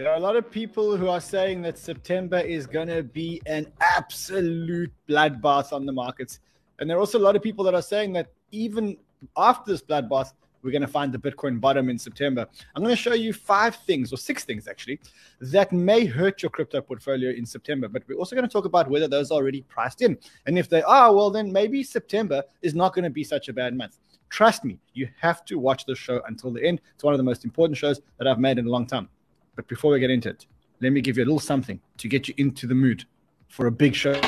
There 0.00 0.10
are 0.10 0.16
a 0.16 0.20
lot 0.20 0.34
of 0.34 0.50
people 0.50 0.96
who 0.96 1.08
are 1.10 1.20
saying 1.20 1.60
that 1.60 1.76
September 1.76 2.38
is 2.38 2.66
going 2.66 2.88
to 2.88 3.02
be 3.02 3.42
an 3.44 3.70
absolute 3.82 4.90
bloodbath 5.06 5.74
on 5.74 5.84
the 5.84 5.92
markets. 5.92 6.40
And 6.78 6.88
there 6.88 6.96
are 6.96 7.00
also 7.00 7.18
a 7.18 7.20
lot 7.20 7.36
of 7.36 7.42
people 7.42 7.62
that 7.66 7.74
are 7.74 7.82
saying 7.82 8.14
that 8.14 8.28
even 8.50 8.96
after 9.36 9.72
this 9.72 9.82
bloodbath, 9.82 10.32
we're 10.62 10.70
going 10.70 10.80
to 10.80 10.88
find 10.88 11.12
the 11.12 11.18
Bitcoin 11.18 11.60
bottom 11.60 11.90
in 11.90 11.98
September. 11.98 12.46
I'm 12.74 12.82
going 12.82 12.96
to 12.96 13.02
show 13.02 13.12
you 13.12 13.34
five 13.34 13.76
things, 13.76 14.10
or 14.10 14.16
six 14.16 14.42
things 14.42 14.66
actually, 14.68 15.00
that 15.42 15.70
may 15.70 16.06
hurt 16.06 16.42
your 16.42 16.48
crypto 16.48 16.80
portfolio 16.80 17.32
in 17.32 17.44
September. 17.44 17.86
But 17.86 18.04
we're 18.08 18.16
also 18.16 18.34
going 18.34 18.48
to 18.48 18.52
talk 18.52 18.64
about 18.64 18.88
whether 18.88 19.06
those 19.06 19.30
are 19.30 19.34
already 19.34 19.60
priced 19.68 20.00
in. 20.00 20.16
And 20.46 20.58
if 20.58 20.70
they 20.70 20.80
are, 20.80 21.14
well, 21.14 21.30
then 21.30 21.52
maybe 21.52 21.82
September 21.82 22.42
is 22.62 22.74
not 22.74 22.94
going 22.94 23.04
to 23.04 23.10
be 23.10 23.22
such 23.22 23.50
a 23.50 23.52
bad 23.52 23.76
month. 23.76 23.98
Trust 24.30 24.64
me, 24.64 24.78
you 24.94 25.10
have 25.20 25.44
to 25.44 25.58
watch 25.58 25.84
this 25.84 25.98
show 25.98 26.22
until 26.26 26.52
the 26.52 26.64
end. 26.64 26.80
It's 26.94 27.04
one 27.04 27.12
of 27.12 27.18
the 27.18 27.24
most 27.24 27.44
important 27.44 27.76
shows 27.76 28.00
that 28.16 28.26
I've 28.26 28.38
made 28.38 28.56
in 28.56 28.66
a 28.66 28.70
long 28.70 28.86
time. 28.86 29.10
But 29.60 29.68
before 29.68 29.92
we 29.92 30.00
get 30.00 30.08
into 30.08 30.30
it, 30.30 30.46
let 30.80 30.90
me 30.90 31.02
give 31.02 31.18
you 31.18 31.22
a 31.22 31.26
little 31.26 31.38
something 31.38 31.80
to 31.98 32.08
get 32.08 32.28
you 32.28 32.34
into 32.38 32.66
the 32.66 32.74
mood 32.74 33.04
for 33.46 33.66
a 33.66 33.70
big 33.70 33.94
show. 33.94 34.18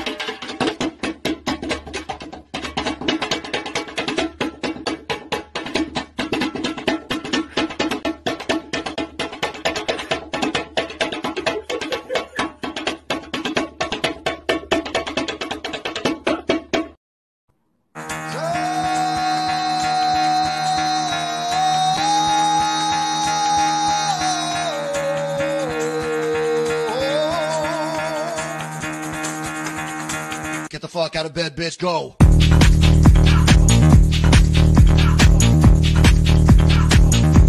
Fuck 30.92 31.16
out 31.16 31.24
of 31.24 31.32
bed, 31.32 31.56
bitch. 31.56 31.78
Go. 31.78 32.14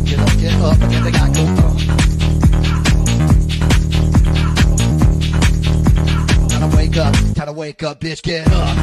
Get 0.06 0.18
up, 0.18 0.38
get 0.40 0.54
up, 0.62 0.80
get 0.90 1.04
the 1.04 1.12
guy 1.12 1.28
go. 1.34 1.44
Uh. 1.44 1.78
Time 6.48 6.70
to 6.70 6.78
wake 6.78 6.96
up, 6.96 7.14
time 7.36 7.48
to 7.48 7.52
wake 7.52 7.84
up, 7.84 8.00
bitch. 8.00 8.22
Get 8.24 8.48
up. 8.48 8.78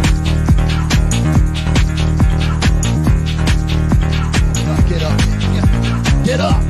Get 4.90 5.02
up, 5.02 5.18
get 5.40 5.64
up, 5.64 6.24
get 6.26 6.40
up. 6.40 6.69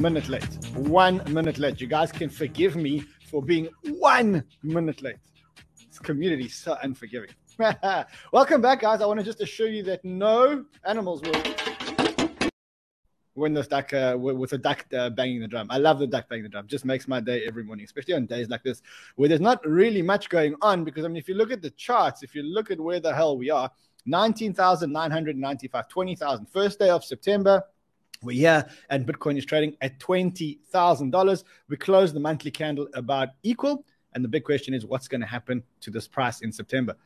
Minute 0.00 0.30
late. 0.30 0.58
One 0.74 1.22
minute 1.30 1.58
late. 1.58 1.78
You 1.78 1.86
guys 1.86 2.10
can 2.10 2.30
forgive 2.30 2.74
me 2.74 3.04
for 3.30 3.42
being 3.42 3.68
one 3.98 4.42
minute 4.62 5.02
late. 5.02 5.16
This 5.86 5.98
community 5.98 6.46
is 6.46 6.54
so 6.54 6.76
unforgiving. 6.82 7.30
Welcome 8.32 8.62
back, 8.62 8.80
guys. 8.80 9.02
I 9.02 9.06
want 9.06 9.20
to 9.20 9.24
just 9.24 9.42
assure 9.42 9.68
you 9.68 9.82
that 9.82 10.02
no 10.02 10.64
animals 10.86 11.20
will 11.20 11.42
win 13.34 13.52
this 13.52 13.68
duck 13.68 13.92
uh, 13.92 14.16
with 14.18 14.54
a 14.54 14.58
duck 14.58 14.86
uh, 14.94 15.10
banging 15.10 15.40
the 15.40 15.48
drum. 15.48 15.66
I 15.70 15.76
love 15.76 15.98
the 15.98 16.06
duck 16.06 16.30
banging 16.30 16.44
the 16.44 16.48
drum. 16.48 16.66
Just 16.66 16.86
makes 16.86 17.06
my 17.06 17.20
day 17.20 17.44
every 17.46 17.62
morning, 17.62 17.84
especially 17.84 18.14
on 18.14 18.24
days 18.24 18.48
like 18.48 18.62
this 18.62 18.80
where 19.16 19.28
there's 19.28 19.40
not 19.40 19.64
really 19.66 20.00
much 20.00 20.30
going 20.30 20.54
on. 20.62 20.82
Because 20.82 21.04
I 21.04 21.08
mean, 21.08 21.18
if 21.18 21.28
you 21.28 21.34
look 21.34 21.52
at 21.52 21.60
the 21.60 21.70
charts, 21.72 22.22
if 22.22 22.34
you 22.34 22.42
look 22.42 22.70
at 22.70 22.80
where 22.80 23.00
the 23.00 23.14
hell 23.14 23.36
we 23.36 23.50
are, 23.50 23.70
19,995, 24.06 25.88
20,000. 25.88 26.46
First 26.46 26.78
day 26.78 26.88
of 26.88 27.04
September. 27.04 27.62
We're 28.22 28.36
here 28.36 28.68
and 28.90 29.06
Bitcoin 29.06 29.38
is 29.38 29.46
trading 29.46 29.76
at 29.80 29.98
$20,000. 29.98 31.44
We 31.68 31.76
closed 31.78 32.14
the 32.14 32.20
monthly 32.20 32.50
candle 32.50 32.86
about 32.92 33.30
equal. 33.42 33.84
And 34.12 34.22
the 34.22 34.28
big 34.28 34.44
question 34.44 34.74
is 34.74 34.84
what's 34.84 35.08
going 35.08 35.22
to 35.22 35.26
happen 35.26 35.62
to 35.80 35.90
this 35.90 36.06
price 36.06 36.42
in 36.42 36.52
September? 36.52 36.96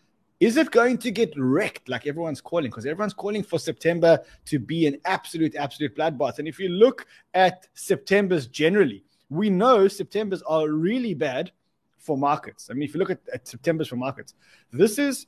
Is 0.41 0.57
it 0.57 0.73
going 0.73 0.99
to 0.99 1.13
get 1.13 1.33
wrecked 1.37 1.89
like 1.89 2.09
everyone's 2.09 2.41
calling? 2.41 2.69
Because 2.69 2.85
everyone's 2.85 3.15
calling 3.15 3.45
for 3.45 3.61
September 3.61 4.19
to 4.47 4.59
be 4.59 4.89
an 4.89 4.99
absolute, 5.05 5.55
absolute 5.55 5.97
bloodbath. 5.97 6.41
And 6.41 6.49
if 6.49 6.59
you 6.59 6.69
look 6.69 7.07
at 7.33 7.69
September's 7.75 8.49
generally, 8.49 9.05
we 9.31 9.51
know 9.51 9.87
September's 9.87 10.43
are 10.43 10.69
really 10.69 11.15
bad 11.15 11.53
for 11.97 12.19
markets. 12.19 12.71
I 12.71 12.75
mean, 12.75 12.83
if 12.83 12.93
you 12.93 12.99
look 12.99 13.11
at, 13.11 13.21
at 13.33 13.47
September's 13.47 13.87
for 13.87 13.97
markets, 13.97 14.35
this 14.73 14.99
is 14.99 15.27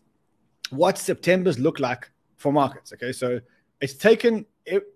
what 0.70 0.98
September's 0.98 1.60
look 1.60 1.78
like 1.78 2.10
for 2.34 2.52
markets. 2.52 2.92
Okay, 2.92 3.12
so 3.12 3.40
it's 3.80 3.94
taken 3.94 4.44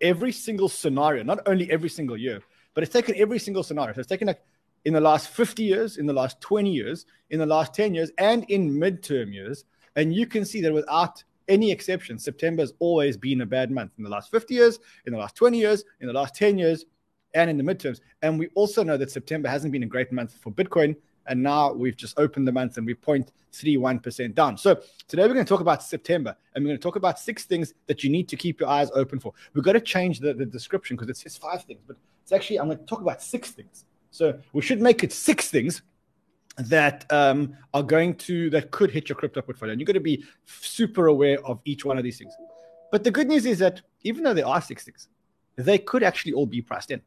every 0.00 0.32
single 0.32 0.68
scenario, 0.68 1.22
not 1.22 1.40
only 1.46 1.70
every 1.70 1.88
single 1.88 2.16
year, 2.16 2.42
but 2.74 2.82
it's 2.82 2.92
taken 2.92 3.14
every 3.16 3.38
single 3.38 3.62
scenario. 3.62 3.94
So 3.94 4.00
it's 4.00 4.08
taken 4.08 4.28
like 4.28 4.42
in 4.84 4.94
the 4.94 5.00
last 5.00 5.28
50 5.28 5.62
years, 5.62 5.96
in 5.96 6.06
the 6.06 6.12
last 6.12 6.40
20 6.40 6.70
years, 6.70 7.06
in 7.30 7.38
the 7.38 7.46
last 7.46 7.74
10 7.74 7.94
years, 7.94 8.10
and 8.18 8.44
in 8.50 8.70
midterm 8.70 9.32
years. 9.32 9.64
And 9.96 10.14
you 10.14 10.26
can 10.26 10.44
see 10.44 10.60
that 10.62 10.72
without 10.72 11.22
any 11.48 11.70
exception, 11.70 12.18
September 12.18 12.62
has 12.62 12.72
always 12.78 13.16
been 13.16 13.40
a 13.40 13.46
bad 13.46 13.70
month 13.70 13.92
in 13.98 14.04
the 14.04 14.10
last 14.10 14.30
50 14.30 14.54
years, 14.54 14.78
in 15.06 15.12
the 15.12 15.18
last 15.18 15.34
20 15.34 15.58
years, 15.58 15.84
in 16.00 16.06
the 16.06 16.12
last 16.12 16.34
10 16.34 16.58
years, 16.58 16.84
and 17.34 17.50
in 17.50 17.56
the 17.56 17.64
midterms. 17.64 18.00
And 18.22 18.38
we 18.38 18.48
also 18.54 18.82
know 18.82 18.96
that 18.96 19.10
September 19.10 19.48
hasn't 19.48 19.72
been 19.72 19.82
a 19.82 19.86
great 19.86 20.12
month 20.12 20.34
for 20.40 20.50
Bitcoin. 20.52 20.96
And 21.26 21.42
now 21.42 21.72
we've 21.72 21.96
just 21.96 22.18
opened 22.18 22.46
the 22.48 22.52
month 22.52 22.76
and 22.76 22.86
we're 22.86 22.96
0.31% 22.96 24.34
down. 24.34 24.56
So 24.56 24.80
today 25.06 25.22
we're 25.22 25.34
going 25.34 25.44
to 25.44 25.48
talk 25.48 25.60
about 25.60 25.82
September 25.82 26.36
and 26.54 26.64
we're 26.64 26.70
going 26.70 26.78
to 26.78 26.82
talk 26.82 26.96
about 26.96 27.18
six 27.18 27.44
things 27.44 27.74
that 27.86 28.02
you 28.02 28.10
need 28.10 28.28
to 28.28 28.36
keep 28.36 28.60
your 28.60 28.68
eyes 28.68 28.90
open 28.94 29.20
for. 29.20 29.32
We've 29.54 29.64
got 29.64 29.72
to 29.72 29.80
change 29.80 30.20
the, 30.20 30.34
the 30.34 30.46
description 30.46 30.96
because 30.96 31.08
it 31.08 31.16
says 31.16 31.36
five 31.36 31.64
things, 31.64 31.80
but 31.86 31.96
it's 32.22 32.32
actually, 32.32 32.58
I'm 32.58 32.66
going 32.66 32.78
to 32.78 32.84
talk 32.84 33.00
about 33.00 33.22
six 33.22 33.50
things. 33.50 33.84
So 34.10 34.38
we 34.52 34.62
should 34.62 34.80
make 34.80 35.04
it 35.04 35.12
six 35.12 35.48
things 35.48 35.82
that 36.58 37.10
um, 37.12 37.56
are 37.72 37.82
going 37.82 38.14
to 38.14 38.50
that 38.50 38.70
could 38.70 38.90
hit 38.90 39.08
your 39.08 39.16
crypto 39.16 39.40
portfolio. 39.40 39.72
And 39.72 39.80
you've 39.80 39.86
got 39.86 39.94
to 39.94 40.00
be 40.00 40.24
super 40.46 41.06
aware 41.06 41.44
of 41.46 41.60
each 41.64 41.84
one 41.84 41.96
of 41.96 42.04
these 42.04 42.18
things. 42.18 42.34
But 42.90 43.04
the 43.04 43.10
good 43.10 43.28
news 43.28 43.46
is 43.46 43.58
that 43.60 43.80
even 44.02 44.24
though 44.24 44.34
there 44.34 44.46
are 44.46 44.60
six 44.60 44.84
things, 44.84 45.08
they 45.56 45.78
could 45.78 46.02
actually 46.02 46.32
all 46.32 46.46
be 46.46 46.60
priced 46.60 46.90
in. 46.90 47.00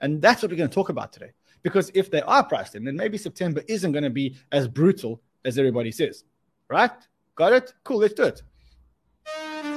And 0.00 0.20
that's 0.20 0.42
what 0.42 0.50
we're 0.50 0.56
going 0.56 0.70
to 0.70 0.74
talk 0.74 0.88
about 0.88 1.12
today. 1.12 1.32
Because 1.62 1.90
if 1.94 2.10
they 2.10 2.22
are 2.22 2.44
priced 2.44 2.74
in, 2.74 2.84
then 2.84 2.96
maybe 2.96 3.18
September 3.18 3.62
isn't 3.68 3.92
going 3.92 4.04
to 4.04 4.10
be 4.10 4.36
as 4.52 4.68
brutal 4.68 5.20
as 5.44 5.58
everybody 5.58 5.90
says. 5.90 6.24
Right? 6.68 6.90
Got 7.34 7.52
it? 7.52 7.74
Cool, 7.84 7.98
let's 7.98 8.14
do 8.14 8.24
it. 8.24 8.42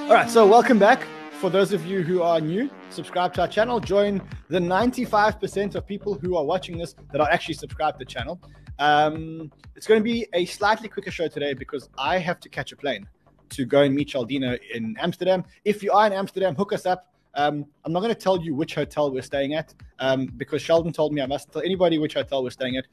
All 0.04 0.14
right, 0.14 0.30
so 0.30 0.46
welcome 0.46 0.80
back. 0.80 1.06
For 1.40 1.50
those 1.50 1.74
of 1.74 1.86
you 1.86 2.04
who 2.04 2.22
are 2.22 2.40
new, 2.40 2.70
subscribe 2.90 3.34
to 3.34 3.42
our 3.42 3.48
channel. 3.48 3.80
Join 3.80 4.22
the 4.48 4.60
95% 4.60 5.76
of 5.76 5.86
people 5.86 6.14
who 6.14 6.38
are 6.38 6.46
watching 6.46 6.78
this 6.78 6.96
that 7.12 7.20
are 7.20 7.30
actually 7.30 7.56
subscribed 7.56 8.00
to 8.00 8.06
the 8.06 8.10
channel. 8.10 8.40
Um, 8.80 9.52
it's 9.76 9.86
going 9.86 10.00
to 10.00 10.04
be 10.04 10.28
a 10.34 10.46
slightly 10.46 10.88
quicker 10.88 11.12
show 11.12 11.28
today 11.28 11.54
because 11.54 11.90
I 11.98 12.18
have 12.18 12.40
to 12.42 12.50
catch 12.50 12.72
a 12.72 12.78
plane 12.78 13.08
to 13.50 13.66
go 13.66 13.82
and 13.82 13.94
meet 13.94 14.10
Chaldina 14.10 14.58
in 14.74 14.96
Amsterdam. 15.00 15.44
If 15.66 15.84
you 15.84 15.92
are 15.92 16.08
in 16.08 16.14
Amsterdam, 16.14 16.56
hook 16.56 16.74
us 16.74 16.86
up. 16.86 17.13
Um, 17.36 17.66
I'm 17.84 17.92
not 17.92 18.02
going 18.02 18.14
to 18.14 18.20
tell 18.20 18.42
you 18.42 18.54
which 18.54 18.76
hotel 18.76 19.12
we're 19.12 19.22
staying 19.22 19.54
at 19.54 19.74
um, 20.00 20.28
because 20.38 20.62
Sheldon 20.62 20.94
told 20.94 21.14
me 21.14 21.22
I 21.22 21.26
must 21.26 21.52
tell 21.52 21.62
anybody 21.62 21.98
which 21.98 22.14
hotel 22.14 22.44
we're 22.44 22.52
staying 22.52 22.78
at. 22.78 22.86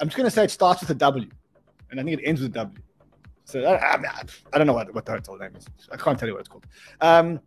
I'm 0.00 0.08
just 0.08 0.16
going 0.16 0.26
to 0.26 0.30
say 0.30 0.44
it 0.44 0.50
starts 0.50 0.80
with 0.80 0.90
a 0.90 0.94
W, 0.94 1.28
and 1.90 2.00
I 2.00 2.02
think 2.02 2.20
it 2.20 2.26
ends 2.26 2.40
with 2.40 2.50
a 2.50 2.54
W. 2.54 2.82
So 3.44 3.62
I, 3.64 3.96
I, 3.96 4.22
I 4.52 4.58
don't 4.58 4.66
know 4.66 4.72
what, 4.72 4.92
what 4.94 5.04
the 5.04 5.12
hotel 5.12 5.36
name 5.36 5.54
is. 5.56 5.66
I 5.90 5.96
can't 5.96 6.18
tell 6.18 6.28
you 6.28 6.34
what 6.34 6.40
it's 6.40 6.48
called. 6.48 6.66
Um, 7.00 7.40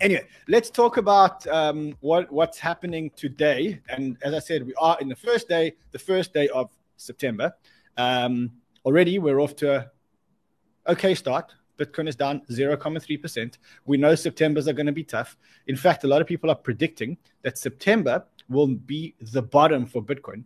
anyway, 0.00 0.26
let's 0.48 0.70
talk 0.70 0.96
about 0.96 1.46
um, 1.46 1.96
what 2.00 2.30
what's 2.30 2.58
happening 2.58 3.10
today. 3.16 3.80
And 3.88 4.16
as 4.22 4.34
I 4.34 4.38
said, 4.38 4.66
we 4.66 4.74
are 4.74 4.96
in 5.00 5.08
the 5.08 5.16
first 5.16 5.48
day, 5.48 5.74
the 5.90 5.98
first 5.98 6.32
day 6.32 6.48
of 6.48 6.70
September. 6.96 7.52
Um, 7.96 8.52
already, 8.84 9.18
we're 9.18 9.40
off 9.40 9.56
to 9.56 9.74
a 9.74 9.90
okay 10.92 11.14
start. 11.14 11.52
Bitcoin 11.82 12.08
is 12.08 12.16
down 12.16 12.42
0.3%. 12.50 13.58
We 13.86 13.96
know 13.96 14.14
September's 14.14 14.68
are 14.68 14.72
going 14.72 14.86
to 14.86 14.92
be 14.92 15.04
tough. 15.04 15.36
In 15.66 15.76
fact, 15.76 16.04
a 16.04 16.06
lot 16.06 16.20
of 16.20 16.26
people 16.26 16.50
are 16.50 16.56
predicting 16.56 17.16
that 17.42 17.58
September 17.58 18.24
will 18.48 18.66
be 18.66 19.14
the 19.32 19.42
bottom 19.42 19.86
for 19.86 20.02
Bitcoin, 20.02 20.44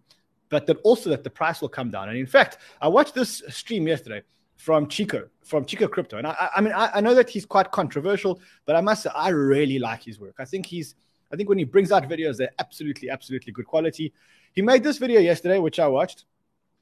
but 0.48 0.66
that 0.66 0.78
also 0.82 1.10
that 1.10 1.24
the 1.24 1.30
price 1.30 1.60
will 1.60 1.68
come 1.68 1.90
down. 1.90 2.08
And 2.08 2.18
in 2.18 2.26
fact, 2.26 2.58
I 2.80 2.88
watched 2.88 3.14
this 3.14 3.42
stream 3.48 3.86
yesterday 3.86 4.22
from 4.56 4.88
Chico, 4.88 5.28
from 5.44 5.64
Chico 5.64 5.86
Crypto. 5.86 6.18
And 6.18 6.26
I, 6.26 6.48
I 6.56 6.60
mean, 6.60 6.72
I, 6.72 6.90
I 6.94 7.00
know 7.00 7.14
that 7.14 7.28
he's 7.28 7.44
quite 7.44 7.70
controversial, 7.70 8.40
but 8.64 8.76
I 8.76 8.80
must 8.80 9.02
say, 9.02 9.10
I 9.14 9.28
really 9.28 9.78
like 9.78 10.02
his 10.02 10.18
work. 10.18 10.36
I 10.38 10.44
think 10.44 10.66
he's, 10.66 10.94
I 11.32 11.36
think 11.36 11.48
when 11.48 11.58
he 11.58 11.64
brings 11.64 11.92
out 11.92 12.08
videos, 12.08 12.36
they're 12.36 12.54
absolutely, 12.58 13.10
absolutely 13.10 13.52
good 13.52 13.66
quality. 13.66 14.12
He 14.52 14.62
made 14.62 14.82
this 14.82 14.98
video 14.98 15.20
yesterday, 15.20 15.58
which 15.58 15.78
I 15.78 15.86
watched. 15.86 16.24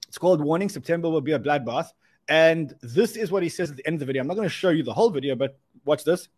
It's 0.09 0.19
called 0.19 0.41
Warning 0.41 0.69
September 0.69 1.11
Will 1.11 1.21
Be 1.21 1.33
a 1.33 1.39
Bloodbath. 1.39 1.89
And 2.29 2.75
this 2.81 3.17
is 3.17 3.31
what 3.31 3.43
he 3.43 3.49
says 3.49 3.71
at 3.71 3.76
the 3.76 3.87
end 3.87 3.94
of 3.94 4.00
the 4.00 4.06
video. 4.06 4.23
I'm 4.23 4.29
not 4.29 4.37
going 4.37 4.49
to 4.49 4.55
show 4.55 4.71
you 4.71 4.82
the 4.82 4.94
whole 4.94 5.11
video, 5.11 5.35
but 5.35 5.59
watch 5.85 6.05
this. 6.05 6.29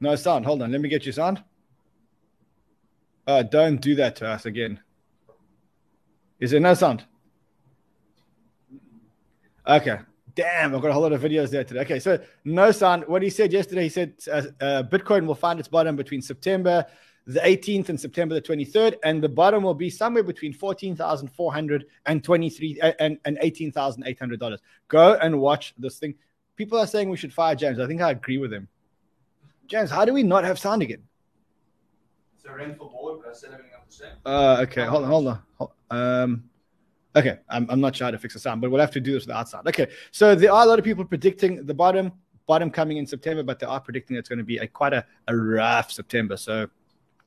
No 0.00 0.16
sound. 0.16 0.44
Hold 0.46 0.62
on. 0.62 0.72
Let 0.72 0.80
me 0.80 0.88
get 0.88 1.06
you 1.06 1.12
sound. 1.12 1.42
Uh, 3.26 3.42
don't 3.42 3.80
do 3.80 3.94
that 3.96 4.16
to 4.16 4.28
us 4.28 4.46
again. 4.46 4.80
Is 6.40 6.50
there 6.50 6.60
no 6.60 6.74
sound? 6.74 7.04
Okay. 9.66 9.98
Damn, 10.34 10.74
I've 10.74 10.82
got 10.82 10.90
a 10.90 10.92
whole 10.92 11.02
lot 11.02 11.12
of 11.12 11.22
videos 11.22 11.50
there 11.50 11.64
today. 11.64 11.80
Okay, 11.80 12.00
so 12.00 12.18
no 12.44 12.72
sound. 12.72 13.04
What 13.06 13.22
he 13.22 13.30
said 13.30 13.52
yesterday, 13.52 13.84
he 13.84 13.88
said 13.88 14.14
uh, 14.30 14.42
uh, 14.60 14.82
Bitcoin 14.82 15.26
will 15.26 15.36
find 15.36 15.60
its 15.60 15.68
bottom 15.68 15.94
between 15.94 16.20
September 16.20 16.84
the 17.26 17.40
18th 17.40 17.88
and 17.88 17.98
September 17.98 18.34
the 18.34 18.42
23rd, 18.42 18.96
and 19.02 19.22
the 19.22 19.28
bottom 19.28 19.62
will 19.62 19.74
be 19.74 19.88
somewhere 19.88 20.22
between 20.22 20.52
14,400 20.52 21.86
and 22.06 22.22
23 22.22 22.80
uh, 22.80 22.92
and, 23.00 23.18
and 23.24 23.38
$18,800. 23.42 24.58
Go 24.88 25.14
and 25.14 25.40
watch 25.40 25.74
this 25.78 25.98
thing. 25.98 26.14
People 26.56 26.78
are 26.78 26.86
saying 26.86 27.08
we 27.08 27.16
should 27.16 27.32
fire 27.32 27.54
James. 27.54 27.78
I 27.80 27.86
think 27.86 28.00
I 28.02 28.10
agree 28.10 28.38
with 28.38 28.52
him. 28.52 28.68
James, 29.66 29.90
how 29.90 30.04
do 30.04 30.12
we 30.12 30.22
not 30.22 30.44
have 30.44 30.58
sound 30.58 30.82
again? 30.82 31.02
It's 32.36 32.44
a 32.44 32.52
rainfall 32.52 32.90
board, 32.90 33.20
but 33.24 33.30
I 33.30 33.34
said 33.34 33.50
everything 33.52 33.72
up 33.74 33.86
the 33.88 33.92
same. 33.94 34.12
Uh, 34.26 34.58
okay, 34.62 34.84
hold 34.84 35.04
on, 35.04 35.10
hold 35.10 35.26
on. 35.28 35.38
Hold- 35.56 35.70
Um, 35.90 36.44
okay, 37.16 37.38
I'm, 37.48 37.66
I'm 37.70 37.80
not 37.80 37.96
sure 37.96 38.06
how 38.06 38.10
to 38.10 38.18
fix 38.18 38.34
the 38.34 38.40
sound, 38.40 38.60
but 38.60 38.70
we'll 38.70 38.80
have 38.82 38.90
to 38.92 39.00
do 39.00 39.12
this 39.14 39.26
with 39.26 39.34
outside. 39.34 39.66
Okay, 39.66 39.88
so 40.10 40.34
there 40.34 40.52
are 40.52 40.62
a 40.62 40.66
lot 40.66 40.78
of 40.78 40.84
people 40.84 41.04
predicting 41.06 41.64
the 41.64 41.72
bottom, 41.74 42.12
bottom 42.46 42.70
coming 42.70 42.98
in 42.98 43.06
September, 43.06 43.42
but 43.42 43.58
they 43.58 43.66
are 43.66 43.80
predicting 43.80 44.16
it's 44.16 44.28
going 44.28 44.38
to 44.38 44.44
be 44.44 44.58
a 44.58 44.66
quite 44.66 44.92
a, 44.92 45.06
a 45.28 45.34
rough 45.34 45.90
September. 45.90 46.36
So 46.36 46.68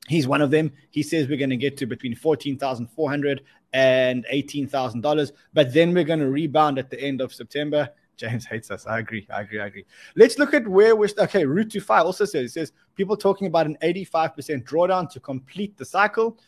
he's 0.07 0.27
one 0.27 0.41
of 0.41 0.51
them. 0.51 0.71
He 0.89 1.03
says 1.03 1.27
we're 1.27 1.37
going 1.37 1.49
to 1.49 1.57
get 1.57 1.77
to 1.77 1.85
between 1.85 2.15
fourteen 2.15 2.57
thousand 2.57 2.87
four 2.87 3.09
hundred 3.09 3.43
and 3.73 4.25
eighteen 4.29 4.67
thousand 4.67 5.01
dollars, 5.01 5.31
but 5.53 5.73
then 5.73 5.93
we're 5.93 6.03
going 6.03 6.19
to 6.19 6.29
rebound 6.29 6.79
at 6.79 6.89
the 6.89 6.99
end 6.99 7.21
of 7.21 7.33
September. 7.33 7.89
James 8.17 8.45
hates 8.45 8.71
us. 8.71 8.87
I 8.87 8.97
agree. 8.97 9.27
I 9.31 9.41
agree. 9.41 9.59
I 9.59 9.67
agree. 9.67 9.85
Let's 10.15 10.39
look 10.39 10.55
at 10.55 10.67
where 10.67 10.95
we're. 10.95 11.09
Okay, 11.19 11.45
Route 11.45 11.69
to 11.71 11.79
Fi 11.79 11.99
also 11.99 12.25
says 12.25 12.45
it 12.45 12.53
says 12.53 12.71
people 12.95 13.15
talking 13.15 13.45
about 13.45 13.67
an 13.67 13.77
85% 13.83 14.63
drawdown 14.63 15.09
to 15.11 15.19
complete 15.19 15.77
the 15.77 15.85
cycle. 15.85 16.39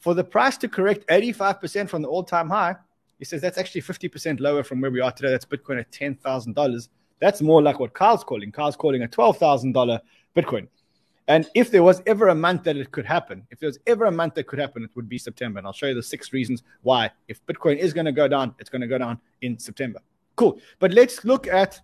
For 0.00 0.14
the 0.14 0.24
price 0.24 0.56
to 0.56 0.68
correct 0.68 1.06
85% 1.06 1.88
from 1.88 2.02
the 2.02 2.08
all-time 2.08 2.50
high, 2.50 2.74
he 3.20 3.24
says 3.24 3.40
that's 3.40 3.56
actually 3.56 3.82
50% 3.82 4.40
lower 4.40 4.64
from 4.64 4.80
where 4.80 4.90
we 4.90 5.00
are 5.00 5.12
today. 5.12 5.30
That's 5.30 5.44
Bitcoin 5.44 5.78
at 5.78 5.92
$10,000. 5.92 6.88
That's 7.20 7.40
more 7.40 7.62
like 7.62 7.78
what 7.78 7.94
Carl's 7.94 8.24
calling. 8.24 8.50
Carl's 8.50 8.74
calling 8.74 9.04
a 9.04 9.06
$12,000 9.06 10.00
Bitcoin. 10.34 10.66
And 11.28 11.48
if 11.54 11.70
there 11.70 11.82
was 11.82 12.02
ever 12.06 12.28
a 12.28 12.34
month 12.34 12.64
that 12.64 12.76
it 12.76 12.90
could 12.90 13.06
happen, 13.06 13.46
if 13.50 13.60
there 13.60 13.68
was 13.68 13.78
ever 13.86 14.06
a 14.06 14.10
month 14.10 14.34
that 14.34 14.46
could 14.46 14.58
happen, 14.58 14.82
it 14.82 14.90
would 14.96 15.08
be 15.08 15.18
September. 15.18 15.58
And 15.58 15.66
I'll 15.66 15.72
show 15.72 15.86
you 15.86 15.94
the 15.94 16.02
six 16.02 16.32
reasons 16.32 16.62
why. 16.82 17.10
If 17.28 17.44
Bitcoin 17.46 17.78
is 17.78 17.92
going 17.92 18.06
to 18.06 18.12
go 18.12 18.26
down, 18.26 18.54
it's 18.58 18.70
going 18.70 18.82
to 18.82 18.88
go 18.88 18.98
down 18.98 19.20
in 19.40 19.58
September. 19.58 20.00
Cool. 20.36 20.58
But 20.78 20.92
let's 20.92 21.24
look 21.24 21.46
at 21.46 21.80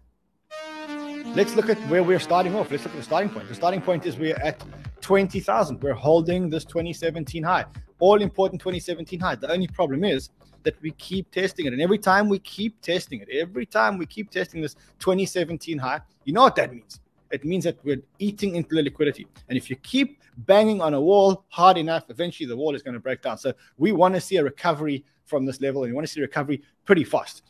let's 1.34 1.54
look 1.54 1.68
at 1.68 1.78
where 1.88 2.02
we're 2.02 2.18
starting 2.18 2.56
off. 2.56 2.70
Let's 2.70 2.84
look 2.84 2.94
at 2.94 2.98
the 2.98 3.04
starting 3.04 3.30
point. 3.30 3.48
The 3.48 3.54
starting 3.54 3.80
point 3.80 4.06
is 4.06 4.16
we're 4.16 4.36
at 4.36 4.62
20,000. 5.02 5.80
We're 5.82 5.94
holding 5.94 6.50
this 6.50 6.64
2017 6.64 7.42
high. 7.42 7.64
All 8.00 8.20
important 8.20 8.60
2017 8.60 9.20
high. 9.20 9.34
The 9.36 9.50
only 9.52 9.68
problem 9.68 10.04
is 10.04 10.30
that 10.64 10.80
we 10.82 10.90
keep 10.92 11.30
testing 11.30 11.66
it. 11.66 11.72
And 11.72 11.82
every 11.82 11.98
time 11.98 12.28
we 12.28 12.38
keep 12.40 12.80
testing 12.80 13.20
it, 13.20 13.28
every 13.30 13.66
time 13.66 13.98
we 13.98 14.06
keep 14.06 14.30
testing 14.30 14.60
this 14.60 14.74
2017 14.98 15.78
high, 15.78 16.00
you 16.24 16.32
know 16.32 16.42
what 16.42 16.56
that 16.56 16.72
means? 16.72 17.00
It 17.30 17.44
means 17.44 17.64
that 17.64 17.78
we're 17.84 18.02
eating 18.18 18.56
into 18.56 18.74
the 18.74 18.82
liquidity. 18.82 19.26
And 19.48 19.56
if 19.56 19.68
you 19.68 19.76
keep 19.76 20.22
banging 20.38 20.80
on 20.80 20.94
a 20.94 21.00
wall 21.00 21.44
hard 21.48 21.76
enough, 21.76 22.04
eventually 22.08 22.46
the 22.46 22.56
wall 22.56 22.74
is 22.74 22.82
going 22.82 22.94
to 22.94 23.00
break 23.00 23.22
down. 23.22 23.38
So 23.38 23.52
we 23.76 23.92
want 23.92 24.14
to 24.14 24.20
see 24.20 24.36
a 24.36 24.44
recovery 24.44 25.04
from 25.26 25.44
this 25.44 25.60
level 25.60 25.84
and 25.84 25.92
we 25.92 25.94
want 25.94 26.06
to 26.06 26.12
see 26.12 26.20
recovery 26.20 26.62
pretty 26.84 27.04
fast. 27.04 27.42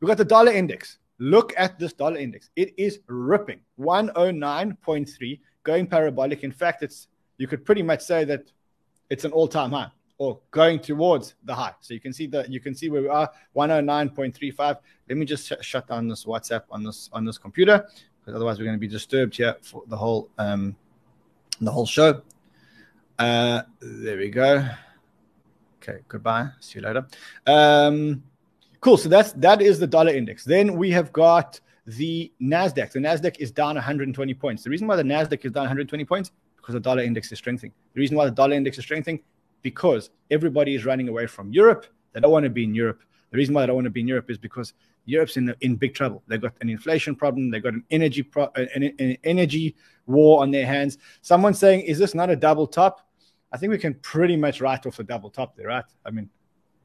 We've 0.00 0.08
got 0.08 0.18
the 0.18 0.24
dollar 0.24 0.52
index. 0.52 0.98
Look 1.18 1.54
at 1.56 1.78
this 1.78 1.92
dollar 1.92 2.18
index. 2.18 2.50
It 2.56 2.74
is 2.76 3.00
ripping 3.06 3.60
109.3, 3.78 5.40
going 5.62 5.86
parabolic. 5.86 6.42
In 6.42 6.52
fact, 6.52 6.82
it's 6.82 7.08
you 7.38 7.46
could 7.46 7.64
pretty 7.64 7.82
much 7.82 8.02
say 8.02 8.24
that 8.24 8.52
it's 9.10 9.24
an 9.24 9.32
all-time 9.32 9.70
high 9.70 9.90
or 10.18 10.40
going 10.50 10.78
towards 10.78 11.34
the 11.44 11.54
high. 11.54 11.74
So 11.80 11.94
you 11.94 12.00
can 12.00 12.12
see 12.12 12.26
that 12.28 12.50
you 12.50 12.60
can 12.60 12.74
see 12.74 12.90
where 12.90 13.02
we 13.02 13.08
are 13.08 13.30
109.35. 13.56 14.78
Let 15.08 15.18
me 15.18 15.24
just 15.24 15.46
sh- 15.46 15.52
shut 15.60 15.88
down 15.88 16.08
this 16.08 16.24
WhatsApp 16.24 16.62
on 16.70 16.82
this 16.84 17.08
on 17.12 17.24
this 17.24 17.38
computer 17.38 17.86
otherwise 18.28 18.58
we're 18.58 18.64
going 18.64 18.76
to 18.76 18.80
be 18.80 18.88
disturbed 18.88 19.36
here 19.36 19.56
for 19.62 19.82
the 19.86 19.96
whole 19.96 20.28
um 20.38 20.76
the 21.60 21.70
whole 21.70 21.86
show. 21.86 22.22
Uh 23.18 23.62
there 23.80 24.16
we 24.16 24.30
go. 24.30 24.68
Okay, 25.82 26.00
goodbye. 26.08 26.48
See 26.60 26.78
you 26.78 26.84
later. 26.84 27.06
Um 27.46 28.22
Cool. 28.84 28.98
So 28.98 29.08
that's 29.08 29.32
that 29.32 29.62
is 29.62 29.78
the 29.78 29.86
dollar 29.86 30.12
index. 30.12 30.44
Then 30.44 30.76
we 30.76 30.90
have 30.90 31.10
got 31.10 31.58
the 31.86 32.30
Nasdaq. 32.38 32.92
The 32.92 33.00
Nasdaq 33.00 33.38
is 33.38 33.50
down 33.50 33.76
120 33.76 34.34
points. 34.34 34.62
The 34.62 34.68
reason 34.68 34.86
why 34.86 34.96
the 34.96 35.02
Nasdaq 35.02 35.42
is 35.42 35.52
down 35.52 35.62
120 35.62 36.04
points 36.04 36.32
because 36.58 36.74
the 36.74 36.80
dollar 36.80 37.02
index 37.02 37.32
is 37.32 37.38
strengthening. 37.38 37.72
The 37.94 38.00
reason 38.00 38.14
why 38.14 38.26
the 38.26 38.30
dollar 38.30 38.52
index 38.52 38.76
is 38.76 38.84
strengthening 38.84 39.22
because 39.62 40.10
everybody 40.30 40.74
is 40.74 40.84
running 40.84 41.08
away 41.08 41.26
from 41.26 41.50
Europe. 41.50 41.86
They 42.12 42.20
don't 42.20 42.30
want 42.30 42.44
to 42.44 42.50
be 42.50 42.64
in 42.64 42.74
Europe. 42.74 43.00
The 43.30 43.38
reason 43.38 43.54
why 43.54 43.62
they 43.62 43.68
don't 43.68 43.76
want 43.76 43.86
to 43.86 43.90
be 43.90 44.02
in 44.02 44.08
Europe 44.08 44.30
is 44.30 44.36
because 44.36 44.74
Europe's 45.06 45.36
in 45.36 45.54
in 45.60 45.76
big 45.76 45.94
trouble. 45.94 46.22
They've 46.26 46.40
got 46.40 46.54
an 46.60 46.70
inflation 46.70 47.14
problem. 47.14 47.50
They've 47.50 47.62
got 47.62 47.74
an 47.74 47.84
energy 47.90 48.22
pro, 48.22 48.48
an, 48.56 48.94
an 48.98 49.16
energy 49.24 49.76
war 50.06 50.42
on 50.42 50.50
their 50.50 50.66
hands. 50.66 50.98
Someone's 51.22 51.58
saying, 51.58 51.82
"Is 51.82 51.98
this 51.98 52.14
not 52.14 52.30
a 52.30 52.36
double 52.36 52.66
top?" 52.66 53.06
I 53.52 53.56
think 53.56 53.70
we 53.70 53.78
can 53.78 53.94
pretty 53.94 54.36
much 54.36 54.60
write 54.60 54.84
off 54.86 54.98
a 54.98 55.04
double 55.04 55.30
top 55.30 55.56
there, 55.56 55.68
right? 55.68 55.84
I 56.04 56.10
mean, 56.10 56.28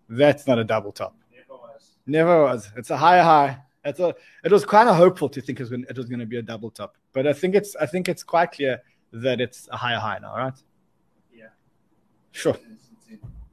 that's 0.08 0.46
not 0.46 0.60
a 0.60 0.64
double 0.64 0.92
top. 0.92 1.16
Never 1.32 1.60
was. 1.60 1.98
Never 2.06 2.44
was. 2.44 2.70
It's 2.76 2.92
a 2.92 2.98
higher 2.98 3.24
high. 3.24 3.60
It's 3.86 4.00
a, 4.00 4.14
it 4.44 4.52
was 4.52 4.66
kind 4.66 4.90
of 4.90 4.96
hopeful 4.96 5.30
to 5.30 5.42
think 5.42 5.60
it 5.60 5.64
was, 5.64 5.70
gonna, 5.70 5.86
it 5.90 5.98
was 5.98 6.08
going 6.08 6.20
to 6.20 6.26
be 6.26 6.38
a 6.38 6.42
double 6.42 6.70
top, 6.70 6.96
but 7.14 7.26
I 7.26 7.34
think 7.34 7.56
it's 7.56 7.76
I 7.78 7.86
think 7.86 8.10
it's 8.10 8.24
quite 8.24 8.52
clear 8.52 8.82
that 9.14 9.42
it's 9.42 9.68
a 9.72 9.78
higher 9.78 9.98
high 9.98 10.20
now, 10.22 10.36
right? 10.36 10.54
Yeah. 11.34 11.48
Sure. 12.32 12.58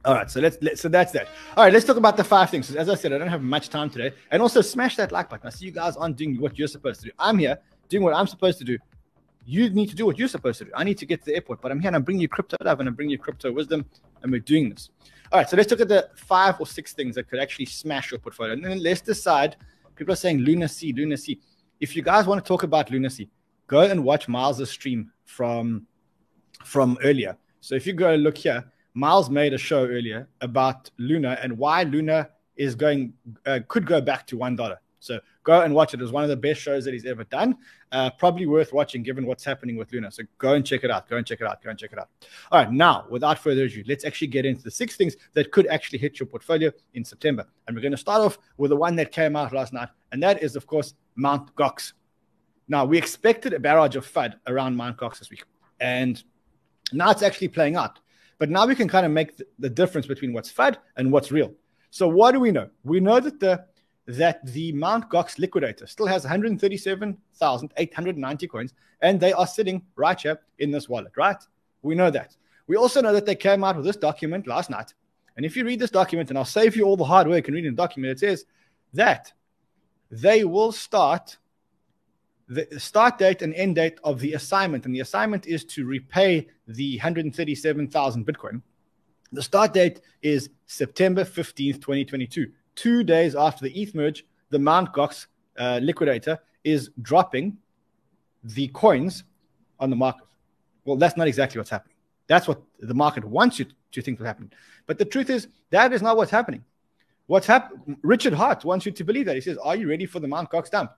All 0.07 0.13
right, 0.13 0.31
so 0.31 0.39
let's 0.39 0.57
let, 0.61 0.79
so 0.79 0.87
that's 0.87 1.11
that. 1.11 1.27
All 1.57 1.65
right, 1.65 1.73
let's 1.73 1.83
talk 1.83 1.97
about 1.97 2.15
the 2.15 2.23
five 2.23 2.49
things. 2.49 2.73
As 2.73 2.87
I 2.87 2.95
said, 2.95 3.11
I 3.11 3.17
don't 3.17 3.27
have 3.27 3.41
much 3.41 3.67
time 3.67 3.89
today, 3.89 4.13
and 4.31 4.41
also 4.41 4.61
smash 4.61 4.95
that 4.95 5.11
like 5.11 5.29
button. 5.29 5.45
I 5.45 5.49
see 5.49 5.65
you 5.65 5.71
guys 5.71 5.97
aren't 5.97 6.15
doing 6.15 6.39
what 6.39 6.57
you're 6.57 6.69
supposed 6.69 7.01
to 7.01 7.07
do. 7.07 7.11
I'm 7.19 7.37
here 7.37 7.59
doing 7.89 8.03
what 8.03 8.13
I'm 8.13 8.25
supposed 8.25 8.57
to 8.59 8.63
do. 8.63 8.77
You 9.45 9.69
need 9.69 9.89
to 9.89 9.95
do 9.95 10.05
what 10.05 10.17
you're 10.17 10.29
supposed 10.29 10.59
to 10.59 10.65
do. 10.65 10.71
I 10.73 10.85
need 10.85 10.97
to 10.99 11.05
get 11.05 11.19
to 11.19 11.25
the 11.25 11.35
airport, 11.35 11.61
but 11.61 11.73
I'm 11.73 11.81
here 11.81 11.89
and 11.89 11.95
I'm 11.97 12.03
bringing 12.03 12.21
you 12.21 12.29
crypto 12.29 12.55
love 12.63 12.79
and 12.79 12.87
I'm 12.87 12.95
bringing 12.95 13.11
you 13.11 13.17
crypto 13.17 13.51
wisdom, 13.51 13.85
and 14.23 14.31
we're 14.31 14.39
doing 14.39 14.69
this. 14.69 14.91
All 15.33 15.39
right, 15.39 15.49
so 15.49 15.57
let's 15.57 15.69
look 15.71 15.81
at 15.81 15.89
the 15.89 16.09
five 16.15 16.55
or 16.61 16.65
six 16.65 16.93
things 16.93 17.13
that 17.15 17.29
could 17.29 17.39
actually 17.39 17.65
smash 17.65 18.09
your 18.09 18.21
portfolio, 18.21 18.53
and 18.53 18.63
then 18.63 18.81
let's 18.81 19.01
decide. 19.01 19.57
People 19.97 20.13
are 20.13 20.15
saying 20.15 20.37
lunacy, 20.37 20.93
lunacy. 20.93 21.41
If 21.81 21.97
you 21.97 22.01
guys 22.01 22.27
want 22.27 22.41
to 22.41 22.47
talk 22.47 22.63
about 22.63 22.91
lunacy, 22.91 23.29
go 23.65 23.81
and 23.81 24.05
watch 24.05 24.29
Miles' 24.29 24.69
stream 24.69 25.11
from 25.25 25.85
from 26.63 26.97
earlier. 27.03 27.35
So 27.59 27.75
if 27.75 27.85
you 27.85 27.91
go 27.91 28.15
look 28.15 28.37
here, 28.37 28.63
Miles 28.97 29.29
made 29.29 29.53
a 29.53 29.59
show 29.59 29.85
earlier 29.85 30.27
about 30.41 30.89
Luna 30.97 31.37
and 31.43 31.55
why 31.55 31.83
Luna 31.83 32.29
is 32.55 32.73
going 32.73 33.13
uh, 33.45 33.59
could 33.67 33.85
go 33.85 34.01
back 34.01 34.25
to 34.25 34.37
one 34.37 34.55
dollar. 34.55 34.79
So 34.99 35.19
go 35.43 35.61
and 35.61 35.75
watch 35.75 35.93
it. 35.93 35.99
It 35.99 36.03
was 36.03 36.11
one 36.11 36.23
of 36.23 36.29
the 36.29 36.35
best 36.35 36.59
shows 36.59 36.83
that 36.85 36.95
he's 36.95 37.05
ever 37.05 37.23
done. 37.25 37.57
Uh, 37.91 38.09
probably 38.09 38.47
worth 38.47 38.73
watching 38.73 39.03
given 39.03 39.27
what's 39.27 39.43
happening 39.43 39.77
with 39.77 39.93
Luna. 39.93 40.09
So 40.09 40.23
go 40.39 40.55
and 40.55 40.65
check 40.65 40.83
it 40.83 40.89
out. 40.89 41.07
Go 41.07 41.17
and 41.17 41.27
check 41.27 41.39
it 41.41 41.45
out. 41.45 41.61
Go 41.61 41.69
and 41.69 41.77
check 41.77 41.93
it 41.93 41.99
out. 41.99 42.09
All 42.51 42.59
right, 42.59 42.71
now 42.71 43.05
without 43.07 43.37
further 43.37 43.65
ado, 43.65 43.83
let's 43.87 44.03
actually 44.03 44.29
get 44.29 44.47
into 44.47 44.63
the 44.63 44.71
six 44.71 44.95
things 44.95 45.15
that 45.33 45.51
could 45.51 45.67
actually 45.67 45.99
hit 45.99 46.19
your 46.19 46.25
portfolio 46.25 46.71
in 46.95 47.05
September. 47.05 47.45
And 47.67 47.75
we're 47.75 47.83
going 47.83 47.91
to 47.91 47.97
start 47.97 48.21
off 48.21 48.39
with 48.57 48.69
the 48.69 48.77
one 48.77 48.95
that 48.95 49.11
came 49.11 49.35
out 49.35 49.53
last 49.53 49.73
night, 49.73 49.89
and 50.11 50.23
that 50.23 50.41
is, 50.41 50.55
of 50.55 50.65
course, 50.65 50.95
Mount 51.15 51.55
Gox. 51.55 51.93
Now 52.67 52.83
we 52.83 52.97
expected 52.97 53.53
a 53.53 53.59
barrage 53.59 53.95
of 53.95 54.11
FUD 54.11 54.33
around 54.47 54.75
Mount 54.75 54.97
Gox 54.97 55.19
this 55.19 55.29
week, 55.29 55.43
and 55.79 56.23
now 56.91 57.11
it's 57.11 57.21
actually 57.21 57.49
playing 57.49 57.75
out. 57.75 57.99
But 58.39 58.49
now 58.49 58.65
we 58.67 58.75
can 58.75 58.87
kind 58.87 59.05
of 59.05 59.11
make 59.11 59.41
the, 59.57 59.69
difference 59.69 60.07
between 60.07 60.33
what's 60.33 60.51
FUD 60.51 60.77
and 60.95 61.11
what's 61.11 61.31
real. 61.31 61.53
So 61.89 62.07
what 62.07 62.33
do 62.33 62.39
we 62.39 62.51
know? 62.51 62.69
We 62.83 62.99
know 62.99 63.19
that 63.19 63.39
the 63.39 63.65
that 64.07 64.45
the 64.45 64.71
Mount 64.71 65.09
Gox 65.09 65.37
liquidator 65.37 65.85
still 65.85 66.07
has 66.07 66.23
137,890 66.23 68.47
coins, 68.47 68.73
and 69.01 69.19
they 69.19 69.33
are 69.33 69.45
sitting 69.45 69.81
right 69.97 70.17
here 70.19 70.39
in 70.59 70.71
this 70.71 70.87
wallet, 70.87 71.11
right? 71.17 71.35
We 71.81 71.93
know 71.93 72.09
that. 72.11 72.37
We 72.67 72.77
also 72.77 73.01
know 73.01 73.11
that 73.11 73.25
they 73.25 73.35
came 73.35 73.65
out 73.65 73.75
with 73.75 73.83
this 73.83 73.97
document 73.97 74.47
last 74.47 74.69
night. 74.69 74.93
And 75.35 75.45
if 75.45 75.57
you 75.57 75.65
read 75.65 75.79
this 75.79 75.91
document, 75.91 76.29
and 76.29 76.37
I'll 76.37 76.45
save 76.45 76.77
you 76.77 76.85
all 76.85 76.95
the 76.95 77.03
hard 77.03 77.27
work 77.27 77.47
and 77.47 77.55
reading 77.55 77.71
the 77.71 77.77
document, 77.77 78.13
it 78.13 78.19
says 78.19 78.45
that 78.93 79.33
they 80.09 80.45
will 80.45 80.71
start 80.71 81.37
the 82.47 82.79
start 82.79 83.17
date 83.17 83.41
and 83.41 83.53
end 83.55 83.75
date 83.75 83.99
of 84.03 84.19
the 84.19 84.33
assignment, 84.33 84.85
and 84.85 84.95
the 84.95 85.01
assignment 85.01 85.47
is 85.47 85.65
to 85.65 85.85
repay 85.85 86.47
the 86.67 86.97
137,000 86.97 88.25
Bitcoin. 88.25 88.61
The 89.33 89.41
start 89.41 89.73
date 89.73 90.01
is 90.21 90.49
September 90.65 91.25
15th, 91.25 91.75
2022. 91.75 92.49
Two 92.75 93.03
days 93.03 93.35
after 93.35 93.65
the 93.65 93.81
ETH 93.81 93.93
merge, 93.93 94.25
the 94.49 94.59
Mount 94.59 94.93
Gox 94.93 95.27
uh, 95.57 95.79
liquidator 95.83 96.39
is 96.63 96.89
dropping 97.01 97.57
the 98.43 98.69
coins 98.69 99.23
on 99.79 99.89
the 99.89 99.95
market. 99.95 100.25
Well, 100.85 100.95
that's 100.95 101.17
not 101.17 101.27
exactly 101.27 101.59
what's 101.59 101.69
happening. 101.69 101.95
That's 102.27 102.47
what 102.47 102.61
the 102.79 102.93
market 102.93 103.25
wants 103.25 103.59
you 103.59 103.65
to 103.91 104.01
think 104.01 104.19
will 104.19 104.25
happen. 104.25 104.51
But 104.85 104.97
the 104.97 105.05
truth 105.05 105.29
is, 105.29 105.47
that 105.71 105.91
is 105.91 106.01
not 106.01 106.15
what's 106.15 106.31
happening. 106.31 106.63
What's? 107.25 107.49
Richard 108.03 108.33
Heart 108.33 108.63
wants 108.63 108.85
you 108.85 108.91
to 108.93 109.03
believe 109.03 109.25
that. 109.25 109.35
He 109.35 109.41
says, 109.41 109.57
Are 109.57 109.75
you 109.75 109.89
ready 109.89 110.05
for 110.05 110.21
the 110.21 110.27
Mount 110.27 110.49
Gox 110.49 110.69
dump? 110.69 110.91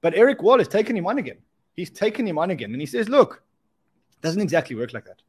But 0.00 0.14
Eric 0.14 0.42
Wall 0.42 0.58
has 0.58 0.68
taken 0.68 0.96
him 0.96 1.06
on 1.06 1.18
again. 1.18 1.38
He's 1.74 1.90
taken 1.90 2.26
him 2.26 2.38
on 2.38 2.50
again. 2.50 2.72
And 2.72 2.80
he 2.80 2.86
says, 2.86 3.08
Look, 3.08 3.42
doesn't 4.22 4.40
exactly 4.40 4.76
work 4.76 4.92
like 4.92 5.04
that. 5.06 5.22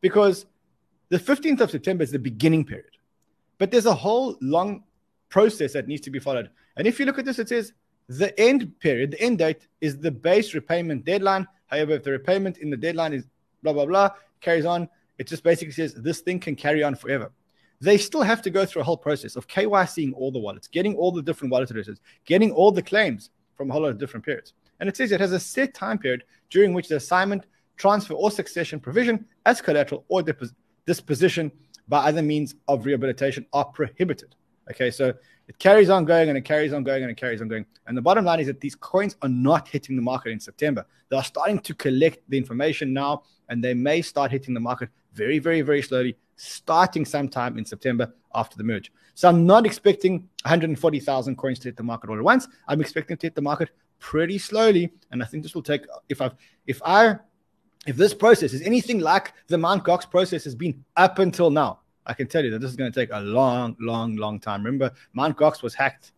Because 0.00 0.46
the 1.08 1.18
15th 1.18 1.60
of 1.60 1.70
September 1.70 2.02
is 2.02 2.10
the 2.10 2.18
beginning 2.18 2.64
period. 2.64 2.96
But 3.58 3.70
there's 3.70 3.86
a 3.86 3.94
whole 3.94 4.36
long 4.40 4.84
process 5.28 5.72
that 5.74 5.88
needs 5.88 6.00
to 6.02 6.10
be 6.10 6.18
followed. 6.18 6.50
And 6.76 6.86
if 6.86 6.98
you 6.98 7.06
look 7.06 7.18
at 7.18 7.24
this, 7.24 7.38
it 7.38 7.48
says 7.48 7.72
the 8.08 8.38
end 8.40 8.78
period, 8.80 9.12
the 9.12 9.20
end 9.20 9.38
date 9.38 9.68
is 9.80 9.98
the 9.98 10.10
base 10.10 10.54
repayment 10.54 11.04
deadline. 11.04 11.46
However, 11.66 11.92
if 11.92 12.02
the 12.02 12.12
repayment 12.12 12.58
in 12.58 12.70
the 12.70 12.76
deadline 12.76 13.12
is 13.12 13.26
blah, 13.62 13.72
blah, 13.72 13.86
blah, 13.86 14.10
carries 14.40 14.64
on, 14.64 14.88
it 15.18 15.26
just 15.26 15.42
basically 15.42 15.72
says 15.72 15.94
this 15.94 16.20
thing 16.20 16.40
can 16.40 16.56
carry 16.56 16.82
on 16.82 16.94
forever. 16.94 17.30
They 17.80 17.98
still 17.98 18.22
have 18.22 18.42
to 18.42 18.50
go 18.50 18.66
through 18.66 18.82
a 18.82 18.84
whole 18.84 18.96
process 18.96 19.36
of 19.36 19.46
KYCing 19.46 20.12
all 20.14 20.32
the 20.32 20.38
wallets, 20.38 20.68
getting 20.68 20.94
all 20.96 21.12
the 21.12 21.22
different 21.22 21.52
wallet 21.52 21.70
addresses, 21.70 22.00
getting 22.24 22.50
all 22.52 22.72
the 22.72 22.82
claims 22.82 23.30
from 23.60 23.68
a 23.68 23.74
whole 23.74 23.82
lot 23.82 23.90
of 23.90 23.98
different 23.98 24.24
periods. 24.24 24.54
And 24.80 24.88
it 24.88 24.96
says 24.96 25.12
it 25.12 25.20
has 25.20 25.32
a 25.32 25.38
set 25.38 25.74
time 25.74 25.98
period 25.98 26.24
during 26.48 26.72
which 26.72 26.88
the 26.88 26.96
assignment, 26.96 27.44
transfer, 27.76 28.14
or 28.14 28.30
succession 28.30 28.80
provision 28.80 29.26
as 29.44 29.60
collateral 29.60 30.06
or 30.08 30.22
depos- 30.22 30.54
disposition 30.86 31.52
by 31.86 31.98
other 32.08 32.22
means 32.22 32.54
of 32.68 32.86
rehabilitation 32.86 33.44
are 33.52 33.66
prohibited. 33.66 34.34
Okay, 34.70 34.90
so 34.90 35.12
it 35.46 35.58
carries 35.58 35.90
on 35.90 36.06
going 36.06 36.30
and 36.30 36.38
it 36.38 36.46
carries 36.46 36.72
on 36.72 36.84
going 36.84 37.02
and 37.02 37.10
it 37.10 37.18
carries 37.18 37.42
on 37.42 37.48
going. 37.48 37.66
And 37.86 37.94
the 37.94 38.00
bottom 38.00 38.24
line 38.24 38.40
is 38.40 38.46
that 38.46 38.62
these 38.62 38.76
coins 38.76 39.16
are 39.20 39.28
not 39.28 39.68
hitting 39.68 39.94
the 39.94 40.00
market 40.00 40.30
in 40.30 40.40
September. 40.40 40.86
They 41.10 41.18
are 41.18 41.24
starting 41.24 41.58
to 41.58 41.74
collect 41.74 42.20
the 42.30 42.38
information 42.38 42.94
now, 42.94 43.24
and 43.50 43.62
they 43.62 43.74
may 43.74 44.00
start 44.00 44.30
hitting 44.30 44.54
the 44.54 44.60
market 44.60 44.88
very, 45.12 45.38
very, 45.38 45.60
very 45.60 45.82
slowly, 45.82 46.16
starting 46.40 47.04
sometime 47.04 47.58
in 47.58 47.64
September 47.64 48.12
after 48.34 48.56
the 48.56 48.64
merge. 48.64 48.90
So 49.14 49.28
I'm 49.28 49.44
not 49.44 49.66
expecting 49.66 50.28
140,000 50.44 51.36
coins 51.36 51.58
to 51.60 51.68
hit 51.68 51.76
the 51.76 51.82
market 51.82 52.08
all 52.08 52.16
at 52.16 52.24
once. 52.24 52.48
I'm 52.66 52.80
expecting 52.80 53.16
to 53.18 53.26
hit 53.26 53.34
the 53.34 53.42
market 53.42 53.70
pretty 53.98 54.38
slowly, 54.38 54.90
and 55.10 55.22
I 55.22 55.26
think 55.26 55.42
this 55.42 55.54
will 55.54 55.62
take. 55.62 55.82
If 56.08 56.22
I, 56.22 56.30
if 56.66 56.80
I, 56.82 57.16
if 57.86 57.96
this 57.96 58.14
process 58.14 58.54
is 58.54 58.62
anything 58.62 59.00
like 59.00 59.34
the 59.48 59.58
Mount 59.58 59.84
Gox 59.84 60.10
process 60.10 60.44
has 60.44 60.54
been 60.54 60.82
up 60.96 61.18
until 61.18 61.50
now, 61.50 61.80
I 62.06 62.14
can 62.14 62.26
tell 62.26 62.42
you 62.42 62.50
that 62.52 62.60
this 62.60 62.70
is 62.70 62.76
going 62.76 62.90
to 62.90 62.98
take 62.98 63.10
a 63.12 63.20
long, 63.20 63.76
long, 63.78 64.16
long 64.16 64.40
time. 64.40 64.64
Remember, 64.64 64.90
Mount 65.12 65.36
Gox 65.36 65.62
was 65.62 65.74
hacked. 65.74 66.12